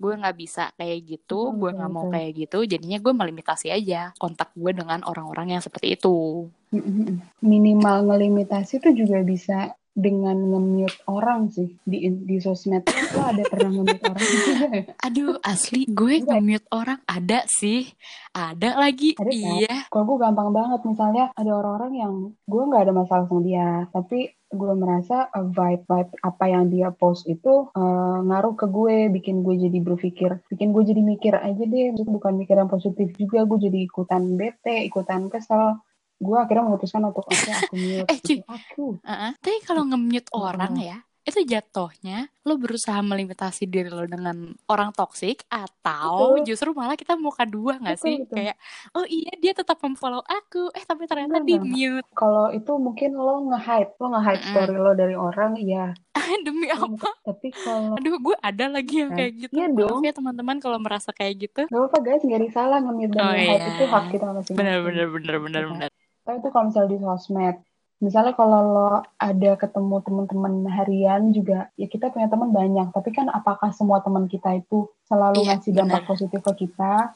gue 0.00 0.12
nggak 0.16 0.36
bisa 0.40 0.72
kayak 0.80 0.98
gitu, 1.04 1.52
Betul, 1.52 1.58
gue 1.60 1.70
nggak 1.76 1.92
mau 1.92 2.06
kayak 2.08 2.30
gitu, 2.48 2.58
jadinya 2.64 2.98
gue 3.04 3.12
melimitasi 3.12 3.68
aja 3.68 4.16
kontak 4.16 4.48
gue 4.56 4.72
dengan 4.72 5.04
orang-orang 5.04 5.56
yang 5.56 5.62
seperti 5.62 6.00
itu. 6.00 6.48
Mm-mm. 6.72 7.20
Minimal 7.44 8.08
ngelimitasi 8.08 8.80
tuh 8.80 8.94
juga 8.96 9.20
bisa 9.20 9.76
dengan 10.00 10.36
nge-mute 10.40 10.98
orang 11.06 11.52
sih 11.52 11.76
di 11.84 12.08
di 12.24 12.36
sosmed 12.40 12.82
lo 13.14 13.20
ada 13.22 13.42
pernah 13.46 13.70
nge-mute 13.70 14.04
orang 14.08 14.24
juga 14.24 14.52
ya? 14.72 14.82
Aduh, 15.06 15.36
asli 15.44 15.84
gue 15.86 16.24
Enggak. 16.24 16.40
nge-mute 16.40 16.68
orang 16.72 16.98
ada 17.04 17.44
sih, 17.46 17.92
ada 18.32 18.80
lagi, 18.80 19.14
Ada 19.20 19.28
kan? 19.28 19.36
iya. 19.36 19.76
Kalau 19.92 20.04
gue 20.08 20.18
gampang 20.18 20.50
banget 20.50 20.80
misalnya 20.88 21.24
ada 21.36 21.50
orang-orang 21.52 21.92
yang 21.94 22.14
gue 22.48 22.62
nggak 22.64 22.82
ada 22.88 22.94
masalah 22.96 23.24
sama 23.28 23.42
dia, 23.44 23.86
tapi 23.92 24.32
gue 24.50 24.74
merasa 24.74 25.30
uh, 25.30 25.46
vibe-vibe 25.46 26.10
apa 26.26 26.44
yang 26.50 26.66
dia 26.66 26.90
post 26.90 27.22
itu 27.30 27.70
uh, 27.70 28.18
ngaruh 28.26 28.58
ke 28.58 28.66
gue, 28.66 29.06
bikin 29.14 29.46
gue 29.46 29.54
jadi 29.54 29.78
berpikir, 29.78 30.30
bikin 30.50 30.74
gue 30.74 30.82
jadi 30.82 31.02
mikir 31.06 31.34
aja 31.38 31.62
deh, 31.62 31.94
bukan 31.94 32.34
mikir 32.34 32.58
yang 32.58 32.66
positif 32.66 33.14
juga, 33.14 33.46
gue 33.46 33.58
jadi 33.70 33.78
ikutan 33.86 34.34
bete, 34.34 34.82
ikutan 34.90 35.30
kesel. 35.30 35.78
Gue 36.20 36.36
akhirnya 36.36 36.62
memutuskan 36.62 37.00
untuk 37.02 37.24
oke 37.24 37.34
aku 37.50 37.74
mute, 37.74 38.04
Eh, 38.12 38.18
gitu. 38.20 38.44
aku. 38.44 38.86
Heeh. 39.02 39.32
Tapi 39.34 39.58
kalau 39.64 39.82
nge-mute 39.82 40.28
orang 40.30 40.76
ya, 40.76 40.98
itu 41.20 41.40
jatuhnya 41.42 42.28
lo 42.42 42.56
berusaha 42.56 42.96
melimitasi 42.98 43.64
diri 43.64 43.86
lo 43.86 44.02
dengan 44.02 44.34
orang 44.66 44.90
toksik 44.90 45.44
atau 45.46 46.34
Betul. 46.34 46.44
justru 46.44 46.68
malah 46.72 46.92
kita 46.94 47.12
muka 47.14 47.44
dua 47.44 47.76
nggak 47.76 47.96
sih? 47.96 48.20
betul. 48.20 48.36
Kayak 48.36 48.56
oh 48.92 49.04
iya 49.04 49.32
dia 49.36 49.52
tetap 49.52 49.78
memfollow 49.78 50.20
aku, 50.20 50.68
eh 50.70 50.82
tapi 50.82 51.04
ternyata 51.04 51.40
di 51.40 51.56
mute. 51.56 52.08
Kalau 52.10 52.48
itu 52.50 52.72
mungkin 52.74 53.14
lo 53.14 53.46
nge-hide, 53.46 53.96
lo 53.96 54.06
nge-hide 54.10 54.40
Mm-mm. 54.40 54.50
story 54.50 54.76
lo 54.76 54.92
dari 54.92 55.14
orang, 55.14 55.56
iya. 55.56 55.92
Demi 56.40 56.68
Lo 56.68 56.88
apa? 56.88 57.10
Tapi 57.22 57.48
kalau 57.50 57.94
Aduh, 57.96 58.16
gue 58.16 58.36
ada 58.40 58.64
lagi 58.70 58.94
yang 58.98 59.10
kayak 59.10 59.32
gitu. 59.36 59.52
Iya 59.52 59.66
Maaf 59.68 59.78
dong. 59.92 60.00
ya 60.00 60.12
teman-teman 60.14 60.56
kalau 60.58 60.78
merasa 60.78 61.10
kayak 61.10 61.34
gitu. 61.40 61.62
Gak 61.64 61.74
apa-apa 61.76 61.98
guys, 62.00 62.22
gak 62.22 62.42
salah 62.50 62.78
nge-mute 62.78 63.10
dan 63.10 63.20
Oh 63.20 63.30
nge-hide 63.30 63.50
iya. 63.56 63.66
itu 63.68 63.84
hak 63.84 64.04
kita 64.08 64.24
masing-masing. 64.26 64.56
Bener 64.56 64.76
bener 64.80 65.06
bener 65.10 65.36
bener 65.38 65.62
Iya. 65.62 65.70
bener. 65.70 65.89
Itu 66.38 66.48
kalau 66.54 66.70
misalnya 66.70 66.90
di 66.94 66.98
sosmed, 67.02 67.56
misalnya 68.00 68.32
kalau 68.38 68.60
lo 68.64 68.92
ada 69.18 69.52
ketemu 69.58 69.96
teman-teman 70.06 70.54
harian 70.70 71.22
juga, 71.34 71.68
ya 71.74 71.86
kita 71.90 72.12
punya 72.12 72.28
teman 72.30 72.50
banyak. 72.54 72.88
Tapi 72.94 73.10
kan 73.10 73.26
apakah 73.32 73.70
semua 73.74 73.98
teman 74.04 74.30
kita 74.30 74.56
itu 74.56 74.86
selalu 75.10 75.44
Iya, 75.44 75.58
ngasih 75.58 75.72
dampak 75.74 76.02
benar. 76.04 76.10
positif 76.10 76.40
ke 76.40 76.52
kita? 76.66 77.14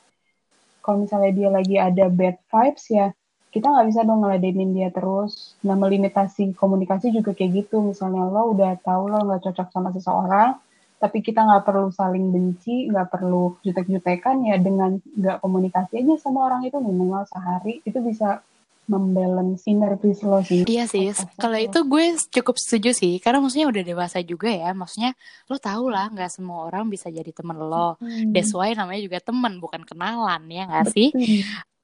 Kalau 0.85 0.99
misalnya 1.01 1.33
dia 1.33 1.49
lagi 1.49 1.77
ada 1.81 2.05
bad 2.13 2.37
vibes 2.53 2.85
ya, 2.93 3.09
kita 3.55 3.71
nggak 3.71 3.87
bisa 3.89 4.01
dong 4.05 4.21
ngeladenin 4.21 4.71
dia 4.77 4.91
terus. 4.91 5.57
Nah, 5.65 5.79
melimitasi 5.79 6.53
komunikasi 6.59 7.15
juga 7.15 7.33
kayak 7.33 7.65
gitu. 7.65 7.81
Misalnya 7.81 8.29
lo 8.29 8.53
udah 8.53 8.77
tahu 8.83 9.09
lo 9.09 9.25
nggak 9.25 9.43
cocok 9.49 9.69
sama 9.73 9.89
seseorang, 9.97 10.59
tapi 11.01 11.25
kita 11.25 11.41
nggak 11.41 11.65
perlu 11.65 11.89
saling 11.89 12.29
benci, 12.35 12.91
nggak 12.93 13.09
perlu 13.09 13.57
jutek-jutekan 13.65 14.45
ya 14.45 14.57
dengan 14.61 15.01
nggak 15.01 15.41
komunikasi 15.41 16.01
aja 16.05 16.15
sama 16.21 16.53
orang 16.53 16.69
itu 16.69 16.77
minimal 16.81 17.25
sehari 17.31 17.81
itu 17.85 17.99
bisa 18.05 18.45
membalance 18.85 19.65
peace 20.01 20.21
lo 20.23 20.39
sih. 20.45 20.63
Iya 20.65 20.85
sih, 20.85 21.09
kalau 21.41 21.57
itu 21.57 21.79
gue 21.85 22.05
cukup 22.31 22.57
setuju 22.61 22.91
sih, 22.93 23.17
karena 23.19 23.41
maksudnya 23.41 23.69
udah 23.73 23.83
dewasa 23.83 24.19
juga 24.21 24.53
ya, 24.53 24.71
maksudnya 24.77 25.17
lo 25.49 25.57
tau 25.57 25.89
lah 25.89 26.13
nggak 26.13 26.31
semua 26.31 26.69
orang 26.69 26.89
bisa 26.93 27.09
jadi 27.09 27.31
temen 27.33 27.57
lo. 27.57 27.97
Hmm, 27.97 28.33
That's 28.33 28.53
why 28.53 28.77
namanya 28.77 29.01
juga 29.01 29.19
temen, 29.25 29.57
bukan 29.59 29.83
kenalan 29.89 30.43
ya 30.53 30.69
nggak 30.69 30.87
sih? 30.93 31.09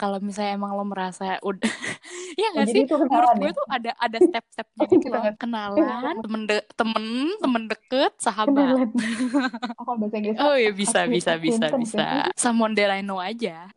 Kalau 0.01 0.17
misalnya 0.17 0.57
emang 0.57 0.73
lo 0.77 0.85
merasa 0.89 1.37
udah, 1.45 1.69
ya 2.41 2.47
Oh, 2.49 2.51
nggak 2.57 2.67
jadi 2.69 2.81
sih? 2.81 2.85
Menurut 2.89 3.09
kenalan 3.09 3.37
gue 3.37 3.51
ya? 3.53 3.57
tuh 3.57 3.67
ada 3.69 3.91
ada 4.01 4.19
step-stepnya 4.21 4.81
Oh, 4.81 4.89
gitu 4.89 4.97
kita 5.01 5.09
loh. 5.13 5.23
nggak- 5.25 5.39
Kenalan, 5.41 6.15
temen 6.25 6.43
de- 6.49 6.69
temen 6.77 7.05
temen 7.37 7.63
deket, 7.69 8.13
sahabat. 8.17 8.89
Oh, 9.81 9.95
bahasa 9.97 10.17
Inggris 10.17 10.37
Oh 10.41 10.57
iya 10.57 10.73
bisa 10.73 11.05
bisa 11.05 11.37
bisa 11.37 11.67
bisa. 11.77 12.01
ya. 12.01 12.33
Someone 12.37 12.73
that 12.77 12.93
I 12.93 13.01
know 13.01 13.21
aja. 13.21 13.69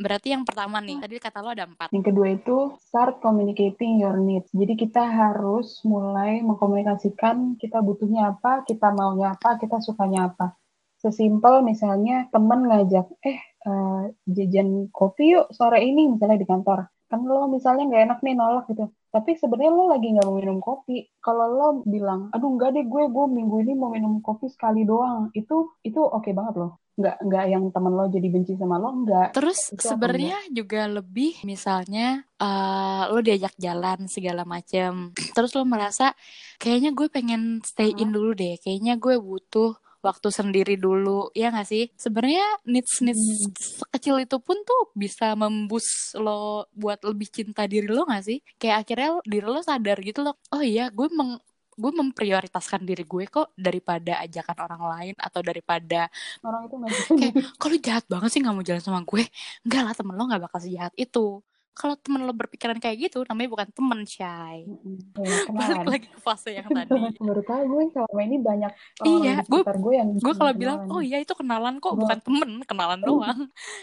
Berarti 0.00 0.34
yang 0.34 0.44
pertama 0.46 0.80
nih, 0.80 0.98
tadi 1.00 1.16
kata 1.20 1.38
lo 1.44 1.50
ada 1.52 1.64
empat. 1.68 1.92
Yang 1.92 2.04
kedua 2.12 2.26
itu 2.32 2.56
start 2.80 3.20
communicating 3.20 4.00
your 4.02 4.16
needs. 4.18 4.48
Jadi 4.50 4.74
kita 4.78 5.02
harus 5.04 5.82
mulai 5.84 6.40
mengkomunikasikan 6.40 7.60
kita 7.60 7.78
butuhnya 7.84 8.34
apa, 8.36 8.64
kita 8.64 8.90
maunya 8.94 9.34
apa, 9.36 9.60
kita 9.60 9.78
sukanya 9.84 10.32
apa. 10.32 10.56
Sesimpel 11.02 11.66
misalnya 11.66 12.30
temen 12.30 12.66
ngajak, 12.70 13.06
eh 13.26 13.38
eh, 13.66 14.02
jajan 14.26 14.90
kopi 14.94 15.34
yuk 15.34 15.50
sore 15.50 15.82
ini 15.82 16.10
misalnya 16.14 16.38
di 16.38 16.46
kantor. 16.46 16.86
Kan 17.10 17.28
lo 17.28 17.44
misalnya 17.50 17.84
nggak 17.90 18.04
enak 18.08 18.18
nih 18.24 18.34
nolak 18.38 18.64
gitu. 18.72 18.88
Tapi 19.12 19.36
sebenarnya 19.36 19.72
lo 19.76 19.84
lagi 19.92 20.08
nggak 20.08 20.26
mau 20.26 20.36
minum 20.40 20.58
kopi. 20.64 21.04
Kalau 21.20 21.46
lo 21.52 21.68
bilang, 21.84 22.32
aduh 22.32 22.50
nggak 22.56 22.70
deh 22.74 22.84
gue 22.88 23.02
gue 23.12 23.26
minggu 23.28 23.56
ini 23.68 23.72
mau 23.76 23.90
minum 23.92 24.24
kopi 24.24 24.48
sekali 24.48 24.88
doang. 24.88 25.28
Itu 25.36 25.76
itu 25.84 26.00
oke 26.00 26.30
banget 26.32 26.54
loh. 26.56 26.81
Nggak 26.92 27.16
nggak 27.24 27.44
yang 27.48 27.64
temen 27.72 27.92
lo 27.92 28.04
jadi 28.06 28.28
benci 28.28 28.52
sama 28.54 28.76
lo 28.76 28.92
nggak. 29.02 29.32
Terus 29.32 29.72
sebenarnya 29.72 30.36
juga 30.52 30.84
lebih 30.86 31.40
misalnya 31.42 32.20
eh, 32.36 33.02
lo 33.08 33.18
diajak 33.18 33.56
jalan 33.56 34.04
segala 34.06 34.44
macem. 34.44 35.10
Terus 35.32 35.56
lo 35.56 35.64
merasa 35.64 36.12
kayaknya 36.56 36.92
gue 36.92 37.08
pengen 37.08 37.64
stay 37.64 37.92
in 37.92 38.12
dulu 38.12 38.32
deh. 38.32 38.60
Kayaknya 38.60 39.00
gue 39.00 39.16
butuh 39.16 39.72
waktu 40.02 40.34
sendiri 40.34 40.74
dulu 40.74 41.30
ya 41.30 41.54
nggak 41.54 41.62
sih 41.62 41.86
sebenarnya 41.94 42.42
needs 42.66 42.98
needs 43.06 43.22
Hmm. 43.22 43.54
sekecil 43.54 44.18
itu 44.18 44.34
pun 44.42 44.58
tuh 44.66 44.90
bisa 44.98 45.38
membus 45.38 45.86
lo 46.18 46.66
buat 46.74 46.98
lebih 47.06 47.30
cinta 47.30 47.70
diri 47.70 47.86
lo 47.86 48.02
nggak 48.02 48.24
sih 48.26 48.42
kayak 48.58 48.82
akhirnya 48.82 49.08
lo- 49.14 49.22
diri 49.22 49.46
lo 49.46 49.62
sadar 49.62 50.02
gitu 50.02 50.26
loh 50.26 50.34
oh 50.50 50.58
iya 50.58 50.90
gue 50.90 51.06
meng 51.14 51.38
gue 51.72 51.92
memprioritaskan 51.92 52.84
diri 52.84 53.04
gue 53.08 53.24
kok 53.28 53.56
daripada 53.56 54.20
ajakan 54.20 54.56
orang 54.60 54.82
lain 54.92 55.14
atau 55.16 55.40
daripada 55.40 56.12
Orang 56.44 56.68
itu 56.68 57.12
kayak 57.16 57.34
kalau 57.56 57.76
jahat 57.80 58.04
banget 58.06 58.28
sih 58.32 58.40
nggak 58.44 58.54
mau 58.54 58.64
jalan 58.64 58.82
sama 58.82 59.00
gue? 59.02 59.24
Enggak 59.64 59.82
lah 59.88 59.94
temen 59.96 60.14
lo 60.14 60.24
nggak 60.28 60.42
bakal 60.48 60.60
sejahat 60.60 60.92
itu 61.00 61.40
kalau 61.72 61.96
temen 61.96 62.20
lo 62.20 62.30
berpikiran 62.30 62.76
kayak 62.76 62.96
gitu 63.02 63.24
namanya 63.24 63.48
bukan 63.50 63.68
temen 63.68 64.00
shy 64.04 64.64
Ya, 65.14 65.44
balik 65.46 65.46
kenalan. 65.46 65.86
lagi 65.86 66.06
ke 66.06 66.20
fase 66.20 66.50
yang 66.52 66.68
tadi. 66.76 66.92
Baru 67.16 67.42
tahu 67.42 67.62
gue 67.66 67.82
selama 67.90 68.20
ini 68.22 68.36
banyak 68.38 68.72
orang 68.72 69.08
Iya, 69.18 69.34
sekitar 69.42 69.76
gue 69.78 69.92
yang 69.94 70.08
gue 70.12 70.20
kalau 70.20 70.32
kenalan. 70.48 70.56
bilang 70.58 70.78
oh 70.88 71.00
iya 71.00 71.18
itu 71.18 71.32
kenalan 71.32 71.74
kok 71.78 71.94
bukan 71.94 72.18
temen 72.18 72.50
kenalan 72.62 73.00
doang. 73.08 73.40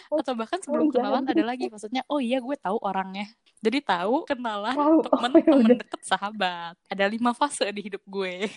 Oh, 0.07 0.17
atau 0.17 0.33
bahkan 0.33 0.59
sebelum 0.59 0.87
oh, 0.87 0.91
kenalan 0.91 1.21
jangan. 1.21 1.33
ada 1.33 1.43
lagi 1.45 1.65
maksudnya 1.65 2.01
oh 2.05 2.17
iya 2.17 2.37
gue 2.37 2.55
tahu 2.55 2.77
orangnya. 2.79 3.25
Jadi 3.59 3.77
tahu 3.81 4.23
kenalan 4.23 4.75
temen 5.01 5.29
Oh, 5.29 5.35
ya 5.35 5.43
temen 5.43 5.65
udah. 5.65 5.77
deket 5.77 6.01
sahabat. 6.01 6.73
Ada 6.87 7.05
lima 7.05 7.31
fase 7.31 7.65
di 7.69 7.81
hidup 7.81 8.03
gue. 8.03 8.47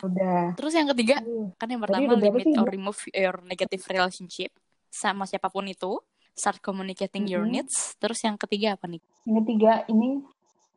Udah. 0.00 0.52
terus 0.54 0.72
yang 0.72 0.88
ketiga 0.90 1.16
kan 1.56 1.64
yang 1.64 1.80
pertama 1.80 2.12
limit 2.12 2.44
or 2.54 2.68
remove 2.68 3.00
your 3.08 3.40
negative 3.42 3.80
relationship 3.86 4.52
sama 4.86 5.24
siapa 5.24 5.48
pun 5.48 5.64
itu 5.64 5.96
start 6.34 6.58
communicating 6.58 7.24
your 7.24 7.42
Mhm. 7.42 7.52
needs 7.64 7.94
terus 7.96 8.18
yang 8.20 8.34
ketiga 8.34 8.74
apa 8.74 8.86
nih 8.86 9.00
Yang 9.24 9.36
ketiga 9.40 9.72
ini 9.88 10.20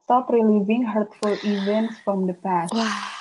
stop 0.01 0.29
reliving 0.29 0.85
hurtful 0.85 1.35
events 1.43 1.99
from 2.01 2.25
the 2.25 2.37
past. 2.37 2.71
wah 2.71 3.13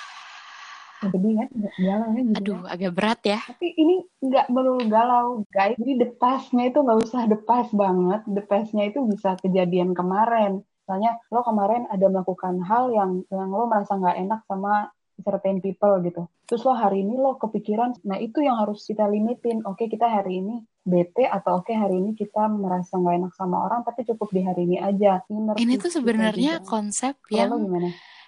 Jadi 0.96 1.28
kan 1.36 1.48
galau 1.76 2.08
kan 2.08 2.24
gitu. 2.24 2.36
aduh 2.40 2.60
agak 2.66 2.92
berat 2.92 3.20
ya 3.22 3.38
Tapi 3.44 3.68
ini 3.74 4.00
nggak 4.18 4.48
melulu 4.48 4.88
galau, 4.88 5.44
guys. 5.50 5.76
Jadi 5.76 5.92
the 5.98 6.08
past-nya 6.10 6.72
itu 6.72 6.80
nggak 6.80 6.98
usah 7.04 7.28
the 7.28 7.36
past 7.38 7.70
banget. 7.72 8.24
The 8.24 8.40
past-nya 8.40 8.88
itu 8.88 9.04
bisa 9.04 9.36
kejadian 9.36 9.92
kemarin. 9.92 10.64
Misalnya 10.82 11.20
lo 11.28 11.42
kemarin 11.42 11.84
ada 11.86 12.06
melakukan 12.06 12.64
hal 12.64 12.88
yang 12.90 13.10
yang 13.28 13.50
lo 13.50 13.68
merasa 13.68 13.92
nggak 13.94 14.16
enak 14.18 14.40
sama 14.46 14.88
certain 15.20 15.60
people 15.60 16.00
gitu. 16.00 16.24
Terus 16.46 16.64
lo 16.64 16.72
hari 16.72 17.02
ini 17.02 17.12
lo 17.14 17.36
kepikiran, 17.36 18.00
nah 18.02 18.16
itu 18.16 18.40
yang 18.40 18.56
harus 18.56 18.80
kita 18.82 19.04
limitin. 19.04 19.62
Oke 19.64 19.86
kita 19.86 20.08
hari 20.08 20.40
ini 20.40 20.64
bete 20.86 21.26
atau 21.26 21.58
oke 21.58 21.74
hari 21.74 21.98
ini 21.98 22.14
kita 22.14 22.46
merasa 22.46 22.94
nggak 22.94 23.14
enak 23.20 23.32
sama 23.34 23.56
orang, 23.60 23.82
tapi 23.82 24.06
cukup 24.06 24.30
di 24.30 24.40
hari 24.40 24.62
ini 24.64 24.78
aja. 24.78 25.18
Inner 25.26 25.58
ini 25.58 25.74
tuh 25.76 25.90
sebenarnya 25.90 26.62
juga. 26.62 26.70
konsep 26.70 27.14
yang 27.28 27.50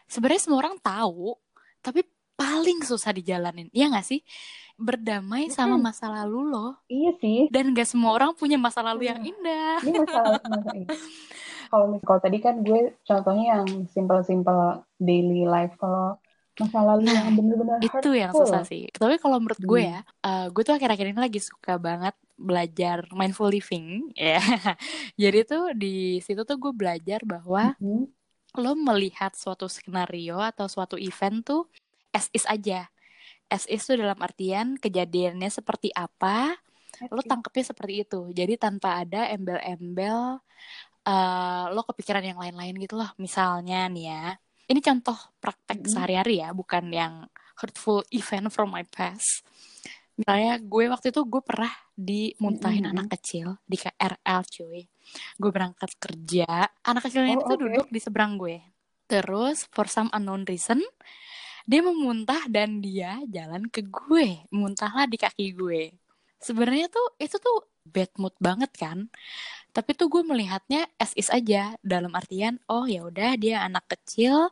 sebenarnya 0.04 0.42
semua 0.42 0.58
orang 0.58 0.76
tahu 0.78 1.38
tapi 1.78 2.02
paling 2.34 2.82
susah 2.82 3.10
dijalanin 3.10 3.66
ya 3.70 3.86
nggak 3.86 4.02
sih 4.04 4.20
berdamai 4.74 5.50
sama 5.50 5.74
Mm-mm. 5.74 5.84
masa 5.84 6.06
lalu 6.06 6.38
lo 6.48 6.78
Iya 6.86 7.10
sih. 7.18 7.50
dan 7.50 7.70
gak 7.70 7.86
semua 7.86 8.14
orang 8.14 8.30
punya 8.32 8.54
masa 8.54 8.78
lalu 8.78 9.06
yang 9.06 9.18
Iya. 9.18 9.30
indah 9.32 9.76
ini 9.82 9.98
masalah 9.98 10.38
ini. 10.70 10.86
Kalau 11.68 11.86
kalau 12.00 12.20
tadi 12.22 12.38
kan 12.38 12.62
gue 12.62 12.80
contohnya 13.02 13.44
yang 13.54 13.66
simple-simple 13.86 14.62
daily 14.96 15.44
life. 15.44 15.74
Kalau 15.76 16.16
masa 16.56 16.78
lalu 16.80 17.06
Nah, 17.06 17.14
yang 17.14 17.28
bener-bener 17.34 17.78
itu 17.80 18.10
yang 18.12 18.30
hurtful. 18.30 18.46
susah 18.46 18.62
sih 18.64 18.90
tapi 18.90 19.14
kalau 19.18 19.38
menurut 19.38 19.58
gue 19.60 19.78
Hmm. 19.78 19.90
ya 19.92 20.00
eh, 20.24 20.46
gue 20.48 20.62
tuh 20.62 20.74
akhir-akhir 20.74 21.06
ini 21.10 21.20
lagi 21.20 21.38
suka 21.38 21.78
banget 21.78 22.14
belajar 22.38 23.04
mindful 23.10 23.50
living 23.50 24.08
ya. 24.16 24.40
Jadi 25.18 25.38
tuh 25.44 25.74
di 25.74 26.22
situ 26.22 26.46
tuh 26.46 26.56
gue 26.56 26.72
belajar 26.72 27.20
bahwa 27.26 27.74
Mhm. 27.82 28.06
lo 28.58 28.72
melihat 28.78 29.34
suatu 29.36 29.68
skenario 29.68 30.40
atau 30.40 30.70
suatu 30.70 30.96
event 30.96 31.44
tuh 31.44 31.66
as 32.14 32.30
is 32.32 32.46
aja. 32.48 32.88
As 33.50 33.66
is 33.68 33.84
tuh 33.84 33.98
dalam 34.00 34.16
artian 34.22 34.78
kejadiannya 34.78 35.50
seperti 35.52 35.92
apa 35.92 36.56
lo 37.12 37.22
tangkepnya 37.22 37.74
seperti 37.74 37.94
itu. 38.06 38.20
Jadi 38.34 38.58
tanpa 38.58 39.04
ada 39.04 39.30
embel-embel 39.30 40.42
uh, 41.06 41.64
lo 41.70 41.82
kepikiran 41.86 42.24
yang 42.24 42.38
lain-lain 42.40 42.74
gitu 42.82 42.98
loh. 42.98 43.10
Misalnya 43.20 43.86
nih 43.86 44.04
ya 44.10 44.24
ini 44.68 44.80
contoh 44.84 45.16
praktek 45.40 45.80
mm-hmm. 45.82 45.92
sehari-hari 45.92 46.44
ya 46.44 46.52
bukan 46.52 46.84
yang 46.92 47.14
hurtful 47.58 48.04
event 48.14 48.52
from 48.52 48.70
my 48.70 48.84
past 48.86 49.42
misalnya 50.18 50.58
gue 50.58 50.84
waktu 50.90 51.14
itu 51.14 51.22
gue 51.22 51.42
pernah 51.46 51.70
dimuntahin 51.94 52.90
mm-hmm. 52.90 52.94
anak 52.98 53.06
kecil 53.16 53.54
di 53.62 53.78
KRL 53.78 54.42
cuy 54.50 54.82
gue 55.38 55.50
berangkat 55.54 55.90
kerja 56.02 56.66
anak 56.82 57.06
kecilnya 57.06 57.38
oh, 57.38 57.46
itu 57.46 57.54
okay. 57.54 57.62
duduk 57.62 57.86
di 57.88 58.00
seberang 58.02 58.34
gue 58.34 58.58
terus 59.06 59.70
for 59.70 59.86
some 59.86 60.10
unknown 60.10 60.42
reason 60.50 60.82
dia 61.70 61.80
memuntah 61.86 62.50
dan 62.50 62.82
dia 62.82 63.22
jalan 63.30 63.70
ke 63.70 63.86
gue 63.86 64.42
muntahlah 64.50 65.06
di 65.06 65.16
kaki 65.16 65.54
gue 65.54 65.94
sebenarnya 66.42 66.90
tuh 66.90 67.14
itu 67.22 67.38
tuh 67.38 67.62
bad 67.88 68.12
mood 68.20 68.36
banget 68.38 68.70
kan 68.76 69.08
tapi 69.72 69.94
tuh 69.94 70.10
gue 70.10 70.26
melihatnya 70.26 70.90
as 70.98 71.14
is 71.14 71.30
aja 71.30 71.76
dalam 71.84 72.10
artian 72.16 72.58
oh 72.66 72.88
ya 72.88 73.04
udah 73.06 73.38
dia 73.38 73.62
anak 73.62 73.86
kecil 73.86 74.50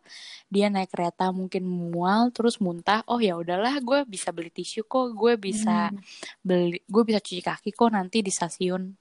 dia 0.52 0.70
naik 0.70 0.92
kereta 0.92 1.34
mungkin 1.34 1.66
mual 1.66 2.30
terus 2.30 2.62
muntah 2.62 3.02
oh 3.10 3.18
ya 3.18 3.34
udahlah 3.34 3.80
gue 3.82 4.04
bisa 4.06 4.30
beli 4.30 4.54
tisu 4.54 4.86
kok 4.86 5.16
gue 5.16 5.34
bisa 5.40 5.90
hmm. 5.90 6.00
beli 6.46 6.78
gue 6.84 7.02
bisa 7.02 7.18
cuci 7.18 7.42
kaki 7.42 7.70
kok 7.74 7.90
nanti 7.90 8.22
di 8.22 8.30
stasiun 8.30 8.92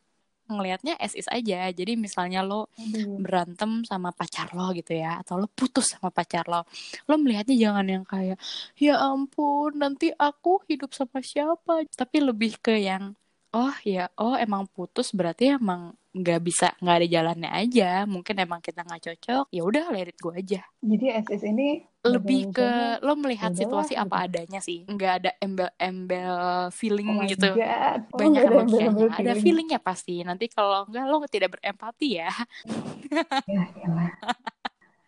ngelihatnya 0.45 0.93
as 1.01 1.17
is 1.17 1.25
aja 1.29 1.69
jadi 1.73 1.97
misalnya 1.97 2.45
lo 2.45 2.69
hmm. 2.77 3.21
berantem 3.25 3.81
sama 3.81 4.13
pacar 4.13 4.53
lo 4.53 4.69
gitu 4.77 4.93
ya 4.93 5.21
atau 5.25 5.41
lo 5.41 5.49
putus 5.49 5.97
sama 5.97 6.13
pacar 6.13 6.45
lo 6.45 6.65
lo 7.09 7.13
melihatnya 7.17 7.57
jangan 7.57 7.85
yang 7.85 8.05
kayak 8.05 8.37
ya 8.77 9.01
ampun 9.01 9.77
nanti 9.81 10.13
aku 10.13 10.61
hidup 10.69 10.93
sama 10.93 11.21
siapa 11.25 11.85
tapi 11.97 12.17
lebih 12.21 12.61
ke 12.61 12.77
yang 12.77 13.17
oh 13.55 13.75
ya. 13.87 14.11
Oh 14.19 14.35
emang 14.35 14.67
putus 14.67 15.15
berarti 15.15 15.55
emang 15.55 15.95
nggak 16.15 16.41
bisa 16.43 16.67
nggak 16.83 16.95
ada 16.99 17.07
jalannya 17.07 17.51
aja. 17.51 17.89
Mungkin 18.03 18.35
emang 18.43 18.59
kita 18.59 18.83
nggak 18.83 19.03
cocok 19.11 19.45
ya 19.51 19.61
udah 19.63 19.83
let 19.95 20.11
it 20.11 20.19
go 20.19 20.35
aja. 20.35 20.63
Jadi 20.83 21.05
SS 21.23 21.41
ini 21.47 21.79
lebih 22.05 22.53
ke 22.53 22.99
lo 23.01 23.17
melihat 23.17 23.55
situasi 23.55 23.95
apa 23.95 24.27
gitu. 24.27 24.27
adanya 24.27 24.59
sih. 24.59 24.83
Nggak 24.85 25.13
ada 25.23 25.31
embel-embel 25.39 26.35
feeling 26.75 27.09
oh 27.15 27.23
gitu. 27.23 27.49
Oh, 27.55 28.19
banyak 28.19 28.41
emosinya 28.43 28.91
ada 29.15 29.33
feelingnya 29.39 29.79
pasti. 29.79 30.21
Nanti 30.21 30.51
kalau 30.51 30.85
enggak 30.85 31.05
lo 31.07 31.17
tidak 31.31 31.57
berempati 31.57 32.19
ya, 32.19 32.31
ya, 33.47 33.63
ya 33.71 33.89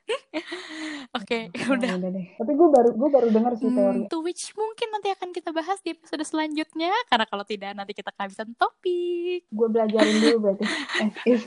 Oke, 1.18 1.52
okay, 1.52 1.68
udah. 1.68 2.00
udah 2.00 2.10
deh. 2.12 2.28
Tapi 2.36 2.52
gue 2.56 2.70
baru 2.72 2.90
gue 2.96 3.10
baru 3.12 3.28
dengar 3.32 3.54
sih 3.60 3.68
hmm, 3.68 3.78
teori. 3.78 4.02
To 4.12 4.20
which 4.24 4.56
mungkin 4.56 4.88
nanti 4.92 5.10
akan 5.12 5.30
kita 5.36 5.52
bahas 5.52 5.80
di 5.84 5.96
episode 5.96 6.24
selanjutnya 6.24 6.92
karena 7.12 7.26
kalau 7.28 7.44
tidak 7.44 7.72
nanti 7.76 7.92
kita 7.96 8.12
kehabisan 8.16 8.56
topik. 8.56 9.44
Gue 9.52 9.68
belajarin 9.68 10.16
dulu 10.24 10.38
berarti. 10.44 10.64
Eh, 10.98 11.12
iya. 11.30 11.40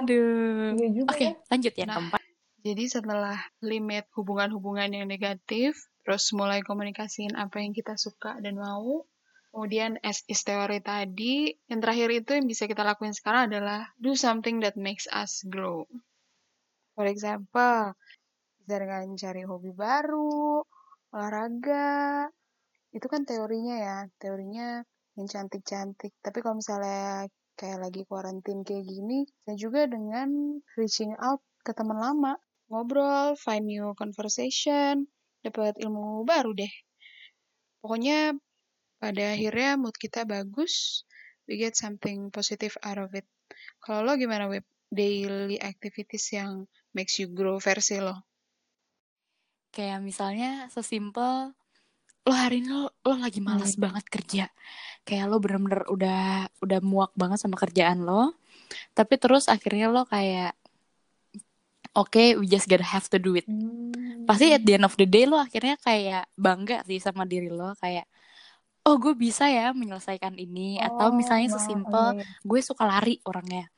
Aduh. 0.00 0.74
Iya 0.74 1.04
Oke, 1.04 1.14
okay, 1.14 1.30
ya. 1.30 1.32
lanjut 1.52 1.74
ya 1.76 1.84
nah, 1.86 1.94
keempat. 2.00 2.20
Jadi 2.64 2.84
setelah 2.90 3.38
limit 3.62 4.04
hubungan-hubungan 4.18 4.90
yang 4.90 5.06
negatif, 5.06 5.78
terus 6.02 6.32
mulai 6.34 6.64
komunikasiin 6.64 7.38
apa 7.38 7.62
yang 7.62 7.70
kita 7.70 7.94
suka 7.94 8.40
dan 8.42 8.58
mau, 8.58 9.06
Kemudian 9.48 9.96
as 10.04 10.22
is 10.28 10.44
teori 10.44 10.78
tadi, 10.84 11.56
yang 11.72 11.80
terakhir 11.80 12.12
itu 12.12 12.30
yang 12.36 12.46
bisa 12.46 12.68
kita 12.68 12.84
lakuin 12.84 13.16
sekarang 13.16 13.48
adalah 13.48 13.90
do 13.96 14.12
something 14.12 14.60
that 14.60 14.76
makes 14.76 15.08
us 15.08 15.40
grow. 15.48 15.88
For 16.98 17.06
example, 17.06 17.94
bisa 18.58 18.74
dengan 18.82 19.14
cari 19.14 19.46
hobi 19.46 19.70
baru, 19.70 20.66
olahraga. 21.14 22.26
Itu 22.90 23.06
kan 23.06 23.22
teorinya 23.22 23.78
ya, 23.78 23.98
teorinya 24.18 24.82
yang 25.14 25.30
cantik-cantik. 25.30 26.10
Tapi 26.18 26.38
kalau 26.42 26.58
misalnya 26.58 27.30
kayak 27.54 27.78
lagi 27.86 28.02
kuarantin 28.02 28.66
kayak 28.66 28.82
gini, 28.82 29.30
dan 29.46 29.54
juga 29.54 29.86
dengan 29.86 30.58
reaching 30.74 31.14
out 31.22 31.38
ke 31.62 31.70
teman 31.70 32.02
lama, 32.02 32.34
ngobrol, 32.66 33.38
find 33.38 33.70
new 33.70 33.94
conversation, 33.94 35.06
dapat 35.46 35.78
ilmu 35.78 36.26
baru 36.26 36.50
deh. 36.50 36.74
Pokoknya 37.78 38.34
pada 38.98 39.38
akhirnya 39.38 39.78
mood 39.78 39.94
kita 39.94 40.26
bagus, 40.26 41.06
we 41.46 41.62
get 41.62 41.78
something 41.78 42.34
positive 42.34 42.74
out 42.82 42.98
of 42.98 43.14
it. 43.14 43.22
Kalau 43.78 44.02
lo 44.02 44.18
gimana, 44.18 44.50
Web? 44.50 44.66
Daily 44.88 45.60
activities 45.60 46.32
yang 46.32 46.64
makes 46.98 47.14
you 47.22 47.30
grow 47.30 47.62
versi 47.62 48.02
lo? 48.02 48.18
Kayak 49.70 50.02
misalnya 50.02 50.66
sesimpel 50.74 51.54
lo 52.26 52.34
hari 52.34 52.58
ini 52.58 52.74
lo, 52.74 52.90
lo 53.06 53.14
lagi 53.14 53.38
malas 53.38 53.78
hmm. 53.78 53.82
banget 53.86 54.04
kerja. 54.10 54.44
Kayak 55.06 55.30
lo 55.30 55.38
bener-bener 55.38 55.86
udah 55.86 56.50
udah 56.58 56.78
muak 56.82 57.14
banget 57.14 57.38
sama 57.38 57.54
kerjaan 57.54 58.02
lo. 58.02 58.34
Tapi 58.98 59.14
terus 59.22 59.46
akhirnya 59.46 59.86
lo 59.86 60.02
kayak 60.10 60.58
oke 61.94 62.10
okay, 62.10 62.34
we 62.34 62.50
just 62.50 62.66
gotta 62.66 62.82
have 62.82 63.06
to 63.06 63.22
do 63.22 63.38
it. 63.38 63.46
Hmm. 63.46 64.26
Pasti 64.26 64.50
at 64.50 64.66
the 64.66 64.74
end 64.74 64.84
of 64.84 64.98
the 64.98 65.06
day 65.06 65.24
lo 65.30 65.38
akhirnya 65.38 65.78
kayak 65.78 66.26
bangga 66.34 66.82
sih 66.82 66.98
sama 66.98 67.22
diri 67.22 67.48
lo 67.48 67.78
kayak 67.78 68.10
oh 68.88 68.96
gue 68.96 69.12
bisa 69.12 69.52
ya 69.52 69.76
menyelesaikan 69.76 70.32
ini 70.40 70.80
oh, 70.80 70.88
atau 70.88 71.08
misalnya 71.12 71.52
sesimpel 71.52 72.16
okay. 72.16 72.24
gue 72.40 72.60
suka 72.64 72.88
lari 72.88 73.20
orangnya 73.28 73.68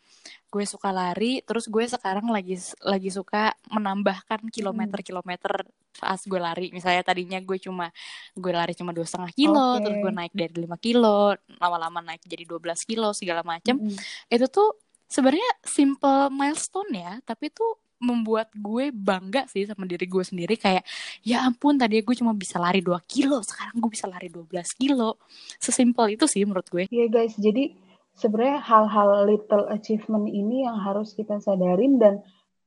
gue 0.51 0.65
suka 0.67 0.91
lari 0.91 1.41
terus 1.47 1.71
gue 1.71 1.87
sekarang 1.87 2.27
lagi 2.29 2.59
lagi 2.83 3.11
suka 3.15 3.55
menambahkan 3.71 4.51
kilometer-kilometer 4.51 5.65
saat 5.95 6.21
gue 6.27 6.41
lari. 6.43 6.75
Misalnya 6.75 7.07
tadinya 7.07 7.39
gue 7.39 7.59
cuma 7.63 7.89
gue 8.35 8.53
lari 8.53 8.75
cuma 8.75 8.91
dua 8.91 9.07
setengah 9.07 9.31
kilo 9.31 9.79
okay. 9.79 9.87
terus 9.87 9.97
gue 10.03 10.13
naik 10.13 10.35
dari 10.35 10.55
lima 10.59 10.77
kilo 10.77 11.39
lama-lama 11.63 12.03
naik 12.03 12.27
jadi 12.27 12.45
12 12.47 12.91
kilo 12.91 13.15
segala 13.15 13.47
macam 13.47 13.79
mm. 13.79 14.31
itu 14.33 14.47
tuh 14.51 14.75
sebenarnya 15.07 15.51
simple 15.63 16.31
milestone 16.31 16.91
ya 16.95 17.13
tapi 17.23 17.51
tuh 17.51 17.79
membuat 18.01 18.49
gue 18.57 18.89
bangga 18.91 19.45
sih 19.45 19.69
sama 19.69 19.85
diri 19.85 20.09
gue 20.09 20.25
sendiri. 20.25 20.57
Kayak 20.57 20.89
ya 21.21 21.45
ampun 21.45 21.77
tadi 21.77 22.01
gue 22.01 22.17
cuma 22.17 22.33
bisa 22.33 22.57
lari 22.57 22.81
2 22.81 22.97
kilo 23.05 23.45
sekarang 23.45 23.77
gue 23.77 23.91
bisa 23.93 24.09
lari 24.09 24.33
12 24.33 24.49
kilo. 24.81 25.21
Sesimpel 25.61 26.17
itu 26.17 26.25
sih 26.25 26.43
menurut 26.49 26.67
gue. 26.73 26.89
Iya 26.89 27.07
yeah, 27.07 27.09
guys. 27.13 27.37
Jadi 27.37 27.77
sebenarnya 28.21 28.61
hal-hal 28.61 29.25
little 29.25 29.65
achievement 29.73 30.29
ini 30.29 30.69
yang 30.69 30.77
harus 30.77 31.17
kita 31.17 31.41
sadarin 31.41 31.97
dan 31.97 32.21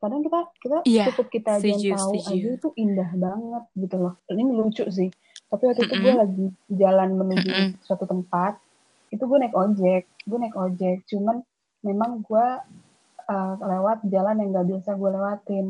kadang 0.03 0.19
kita 0.19 0.39
kita 0.59 0.77
yeah, 0.83 1.07
cukup 1.07 1.27
kita 1.31 1.49
aja 1.61 1.95
tahu 1.95 2.19
setuju. 2.19 2.33
aja 2.35 2.49
itu 2.59 2.69
indah 2.75 3.09
banget 3.15 3.63
gitu 3.79 3.95
loh 4.01 4.13
ini 4.27 4.51
lucu 4.51 4.83
sih 4.91 5.09
tapi 5.47 5.63
waktu 5.69 5.85
mm 5.85 5.87
-hmm. 5.87 5.95
itu 5.95 6.03
gue 6.03 6.13
lagi 6.17 6.47
jalan 6.75 7.09
menuju 7.15 7.47
mm 7.47 7.55
-hmm. 7.55 7.69
suatu 7.85 8.03
tempat 8.03 8.59
itu 9.13 9.23
gue 9.23 9.37
naik 9.39 9.55
ojek 9.55 10.03
gue 10.27 10.37
naik 10.41 10.57
ojek 10.57 10.97
cuman 11.07 11.39
memang 11.87 12.19
gue 12.19 12.45
uh, 13.31 13.55
lewat 13.61 14.03
jalan 14.11 14.43
yang 14.43 14.49
gak 14.51 14.67
biasa 14.75 14.89
gue 14.97 15.09
lewatin 15.13 15.65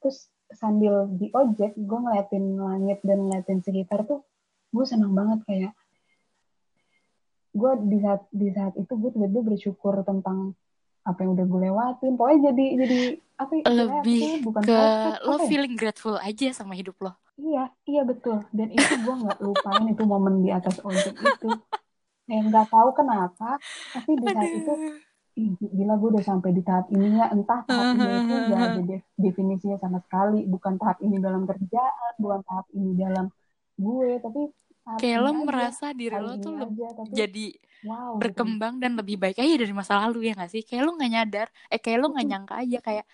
terus 0.00 0.32
sambil 0.54 1.04
di 1.10 1.28
ojek 1.34 1.76
gue 1.76 1.98
ngeliatin 1.98 2.56
langit 2.56 3.04
dan 3.04 3.18
ngeliatin 3.20 3.60
sekitar 3.60 4.06
tuh 4.08 4.24
gue 4.72 4.84
senang 4.88 5.12
banget 5.12 5.44
kayak 5.44 5.72
gue 7.54 7.72
di 7.86 7.98
saat 8.02 8.22
di 8.34 8.48
saat 8.50 8.74
itu 8.74 8.92
gue 8.92 9.10
tiba-tiba 9.14 9.42
bersyukur 9.54 9.94
tentang 10.02 10.58
apa 11.06 11.18
yang 11.22 11.38
udah 11.38 11.46
gue 11.46 11.60
lewatin. 11.70 12.12
Pokoknya 12.18 12.40
jadi 12.50 12.66
jadi 12.82 13.00
apa 13.34 13.52
ya 13.58 13.62
lebih 13.70 14.20
bukan 14.46 14.62
ke 14.62 14.74
perfect, 14.74 15.18
lo 15.22 15.36
ya? 15.36 15.46
feeling 15.46 15.74
grateful 15.78 16.16
aja 16.18 16.46
sama 16.50 16.74
hidup 16.74 16.96
lo. 16.98 17.12
Iya 17.38 17.64
iya 17.86 18.02
betul. 18.02 18.42
Dan 18.50 18.74
itu 18.74 18.94
gue 18.98 19.14
nggak 19.22 19.38
lupain 19.38 19.86
itu 19.86 20.02
momen 20.02 20.42
di 20.42 20.50
atas 20.50 20.82
ojek 20.82 21.14
itu. 21.14 21.48
Yang 22.26 22.44
nggak 22.50 22.68
tahu 22.72 22.90
kenapa 22.96 23.60
tapi 23.94 24.10
di 24.18 24.26
saat 24.32 24.50
Aduh. 24.50 24.60
itu 24.60 24.74
Ih, 25.34 25.50
gila 25.58 25.98
gue 25.98 26.14
udah 26.14 26.22
sampai 26.22 26.54
di 26.54 26.62
tahap 26.62 26.86
ini 26.94 27.18
ya. 27.18 27.26
Entah 27.34 27.66
tahap 27.66 27.98
ini 27.98 28.06
itu 28.22 28.34
gak 28.54 28.60
ada 28.70 28.82
definisinya 29.18 29.76
sama 29.82 29.98
sekali. 30.06 30.46
Bukan 30.46 30.78
tahap 30.78 31.02
ini 31.02 31.18
dalam 31.18 31.42
kerjaan 31.42 32.12
bukan 32.22 32.40
tahap 32.46 32.66
ini 32.70 32.94
dalam 32.94 33.26
gue. 33.74 34.10
Tapi 34.22 34.42
kayak 34.84 35.18
lo 35.24 35.30
merasa 35.48 35.96
diri 35.96 36.16
lo 36.20 36.36
tuh 36.36 36.60
aja, 36.60 36.88
tapi, 36.92 37.12
jadi 37.16 37.46
wow, 37.88 38.20
berkembang 38.20 38.76
dan 38.76 38.92
lebih 39.00 39.16
baik 39.16 39.40
aja 39.40 39.54
dari 39.56 39.72
masa 39.72 39.96
lalu 40.04 40.28
ya 40.28 40.32
gak 40.36 40.52
sih? 40.52 40.60
Kayak 40.60 40.82
lo 40.84 40.90
nggak 41.00 41.12
nyadar 41.12 41.46
eh 41.72 41.80
kayak 41.80 41.98
lo 42.04 42.06
nggak 42.12 42.26
nyangka 42.28 42.54
aja 42.60 42.78
kayak 42.84 43.06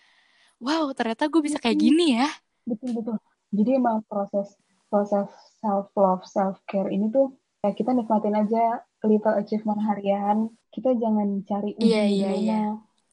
wow 0.58 0.90
ternyata 0.90 1.30
gue 1.30 1.42
bisa 1.42 1.58
kayak 1.62 1.78
gini 1.78 2.18
ya. 2.18 2.28
Betul 2.66 2.90
betul. 2.98 3.16
Jadi 3.54 3.70
emang 3.78 4.02
proses 4.10 4.58
proses 4.90 5.30
self 5.62 5.94
love 5.94 6.26
self 6.26 6.58
care 6.66 6.90
ini 6.90 7.06
tuh 7.14 7.38
ya 7.62 7.70
kita 7.70 7.94
nikmatin 7.94 8.34
aja 8.34 8.82
little 9.06 9.38
achievement 9.38 9.80
harian. 9.86 10.50
Kita 10.70 10.94
jangan 10.98 11.42
cari 11.46 11.74
iya, 11.82 12.06
iya, 12.06 12.30
iya. 12.34 12.62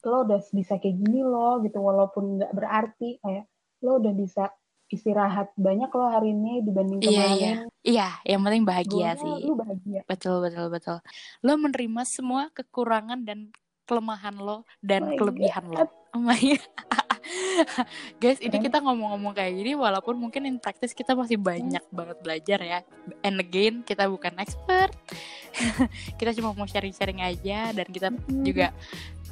lo 0.06 0.22
udah 0.22 0.38
bisa 0.54 0.78
kayak 0.78 0.94
gini 0.94 1.26
lo 1.26 1.58
gitu 1.62 1.82
walaupun 1.82 2.38
nggak 2.38 2.54
berarti 2.54 3.18
kayak 3.18 3.50
lo 3.82 3.98
udah 3.98 4.14
bisa 4.14 4.50
istirahat 4.88 5.52
banyak 5.54 5.90
lo 5.92 6.06
hari 6.08 6.32
ini 6.32 6.64
dibanding 6.64 7.00
kemarin. 7.04 7.14
Iya, 7.14 7.28
iya. 7.36 7.54
iya 7.84 8.08
yang 8.24 8.40
penting 8.44 8.64
bahagia 8.64 9.20
sih. 9.20 9.34
Lu 9.44 9.54
bahagia. 9.54 10.00
Betul, 10.08 10.44
betul, 10.44 10.66
betul. 10.72 10.98
Lo 11.44 11.52
menerima 11.60 12.02
semua 12.08 12.48
kekurangan 12.56 13.20
dan 13.24 13.52
kelemahan 13.88 14.36
lo 14.36 14.68
dan 14.84 15.12
oh 15.12 15.16
kelebihan 15.16 15.64
God. 15.68 15.88
lo. 15.88 16.12
Oh 16.16 16.20
my 16.24 16.40
God. 16.40 17.08
Guys, 18.22 18.40
ini 18.40 18.56
kita 18.56 18.80
ngomong-ngomong 18.80 19.36
kayak 19.36 19.52
gini 19.52 19.76
walaupun 19.76 20.16
mungkin 20.16 20.48
in 20.48 20.56
practice 20.56 20.96
kita 20.96 21.12
masih 21.12 21.36
banyak 21.36 21.82
hmm. 21.84 21.94
banget 21.96 22.16
belajar 22.24 22.58
ya. 22.64 22.78
And 23.20 23.36
again, 23.40 23.84
kita 23.84 24.08
bukan 24.08 24.36
expert. 24.40 24.92
kita 26.20 26.32
cuma 26.38 26.56
mau 26.56 26.64
sharing-sharing 26.64 27.20
aja 27.20 27.76
dan 27.76 27.86
kita 27.88 28.08
hmm. 28.12 28.44
juga 28.44 28.72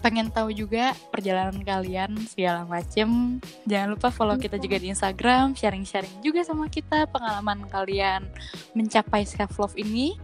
pengen 0.00 0.28
tahu 0.30 0.52
juga 0.52 0.92
perjalanan 1.10 1.56
kalian 1.64 2.14
segala 2.28 2.64
macem. 2.68 3.40
Jangan 3.64 3.88
lupa 3.96 4.08
follow 4.12 4.36
kita 4.36 4.60
juga 4.60 4.76
di 4.80 4.92
Instagram, 4.92 5.56
sharing-sharing 5.56 6.22
juga 6.22 6.44
sama 6.44 6.68
kita 6.70 7.08
pengalaman 7.10 7.64
kalian 7.68 8.24
mencapai 8.76 9.24
self 9.24 9.56
love 9.56 9.76
ini. 9.78 10.16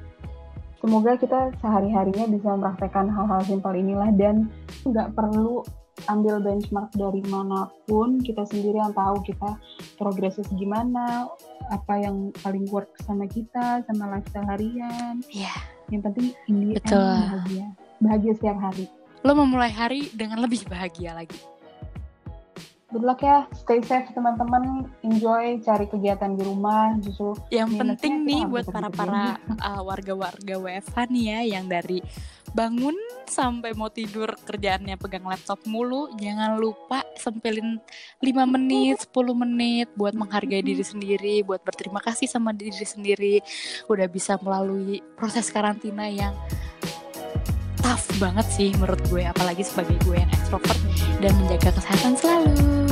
Semoga 0.82 1.14
kita 1.14 1.54
sehari-harinya 1.62 2.26
bisa 2.26 2.58
merasakan 2.58 3.06
hal-hal 3.06 3.40
simpel 3.46 3.70
inilah 3.78 4.10
dan 4.18 4.50
nggak 4.82 5.14
perlu 5.14 5.62
ambil 6.10 6.42
benchmark 6.42 6.90
dari 6.96 7.22
mana 7.28 7.70
pun 7.86 8.18
kita 8.18 8.42
sendiri 8.48 8.80
yang 8.80 8.90
tahu 8.96 9.22
kita 9.22 9.60
progresnya 10.00 10.42
segimana 10.48 11.30
apa 11.70 11.94
yang 12.00 12.34
paling 12.42 12.66
work 12.72 12.90
sama 13.04 13.28
kita 13.28 13.84
sama 13.86 14.10
lifestyle 14.10 14.48
harian 14.48 15.22
yeah. 15.30 15.54
yang 15.92 16.02
penting 16.02 16.34
ini 16.50 16.74
bahagia 16.82 17.66
bahagia 18.02 18.32
setiap 18.34 18.58
hari 18.58 18.88
lo 19.22 19.32
memulai 19.38 19.70
hari 19.70 20.10
dengan 20.10 20.42
lebih 20.42 20.66
bahagia 20.66 21.14
lagi. 21.14 21.38
Good 22.92 23.08
luck 23.08 23.24
ya. 23.24 23.48
Stay 23.56 23.80
safe 23.80 24.12
teman-teman. 24.12 24.84
Enjoy 25.00 25.56
cari 25.64 25.88
kegiatan 25.88 26.36
di 26.36 26.44
rumah. 26.44 26.92
Justru 27.00 27.32
yang 27.48 27.72
penting 27.72 28.20
nih 28.28 28.44
buat 28.44 28.68
para 28.68 28.92
para 28.92 29.40
uh, 29.64 29.80
warga-warga 29.80 30.60
WFH 30.60 31.08
nih 31.08 31.24
ya 31.24 31.40
yang 31.56 31.72
dari 31.72 32.04
bangun 32.52 32.92
sampai 33.24 33.72
mau 33.72 33.88
tidur 33.88 34.36
kerjaannya 34.44 35.00
pegang 35.00 35.24
laptop 35.24 35.64
mulu. 35.64 36.12
Jangan 36.20 36.60
lupa 36.60 37.00
sempilin 37.16 37.80
5 38.20 38.28
menit 38.60 39.08
10 39.08 39.40
menit 39.40 39.88
buat 39.96 40.12
menghargai 40.12 40.60
diri 40.60 40.84
sendiri 40.84 41.40
buat 41.48 41.64
berterima 41.64 42.04
kasih 42.04 42.28
sama 42.28 42.52
diri 42.52 42.84
sendiri. 42.84 43.40
Udah 43.88 44.04
bisa 44.04 44.36
melalui 44.36 45.00
proses 45.16 45.48
karantina 45.48 46.12
yang 46.12 46.36
tough 47.82 48.06
banget 48.22 48.46
sih 48.48 48.70
menurut 48.78 49.02
gue 49.10 49.26
apalagi 49.26 49.66
sebagai 49.66 49.98
gue 50.06 50.16
yang 50.22 50.30
extrovert 50.30 50.78
dan 51.18 51.34
menjaga 51.42 51.70
kesehatan 51.74 52.14
selalu. 52.14 52.91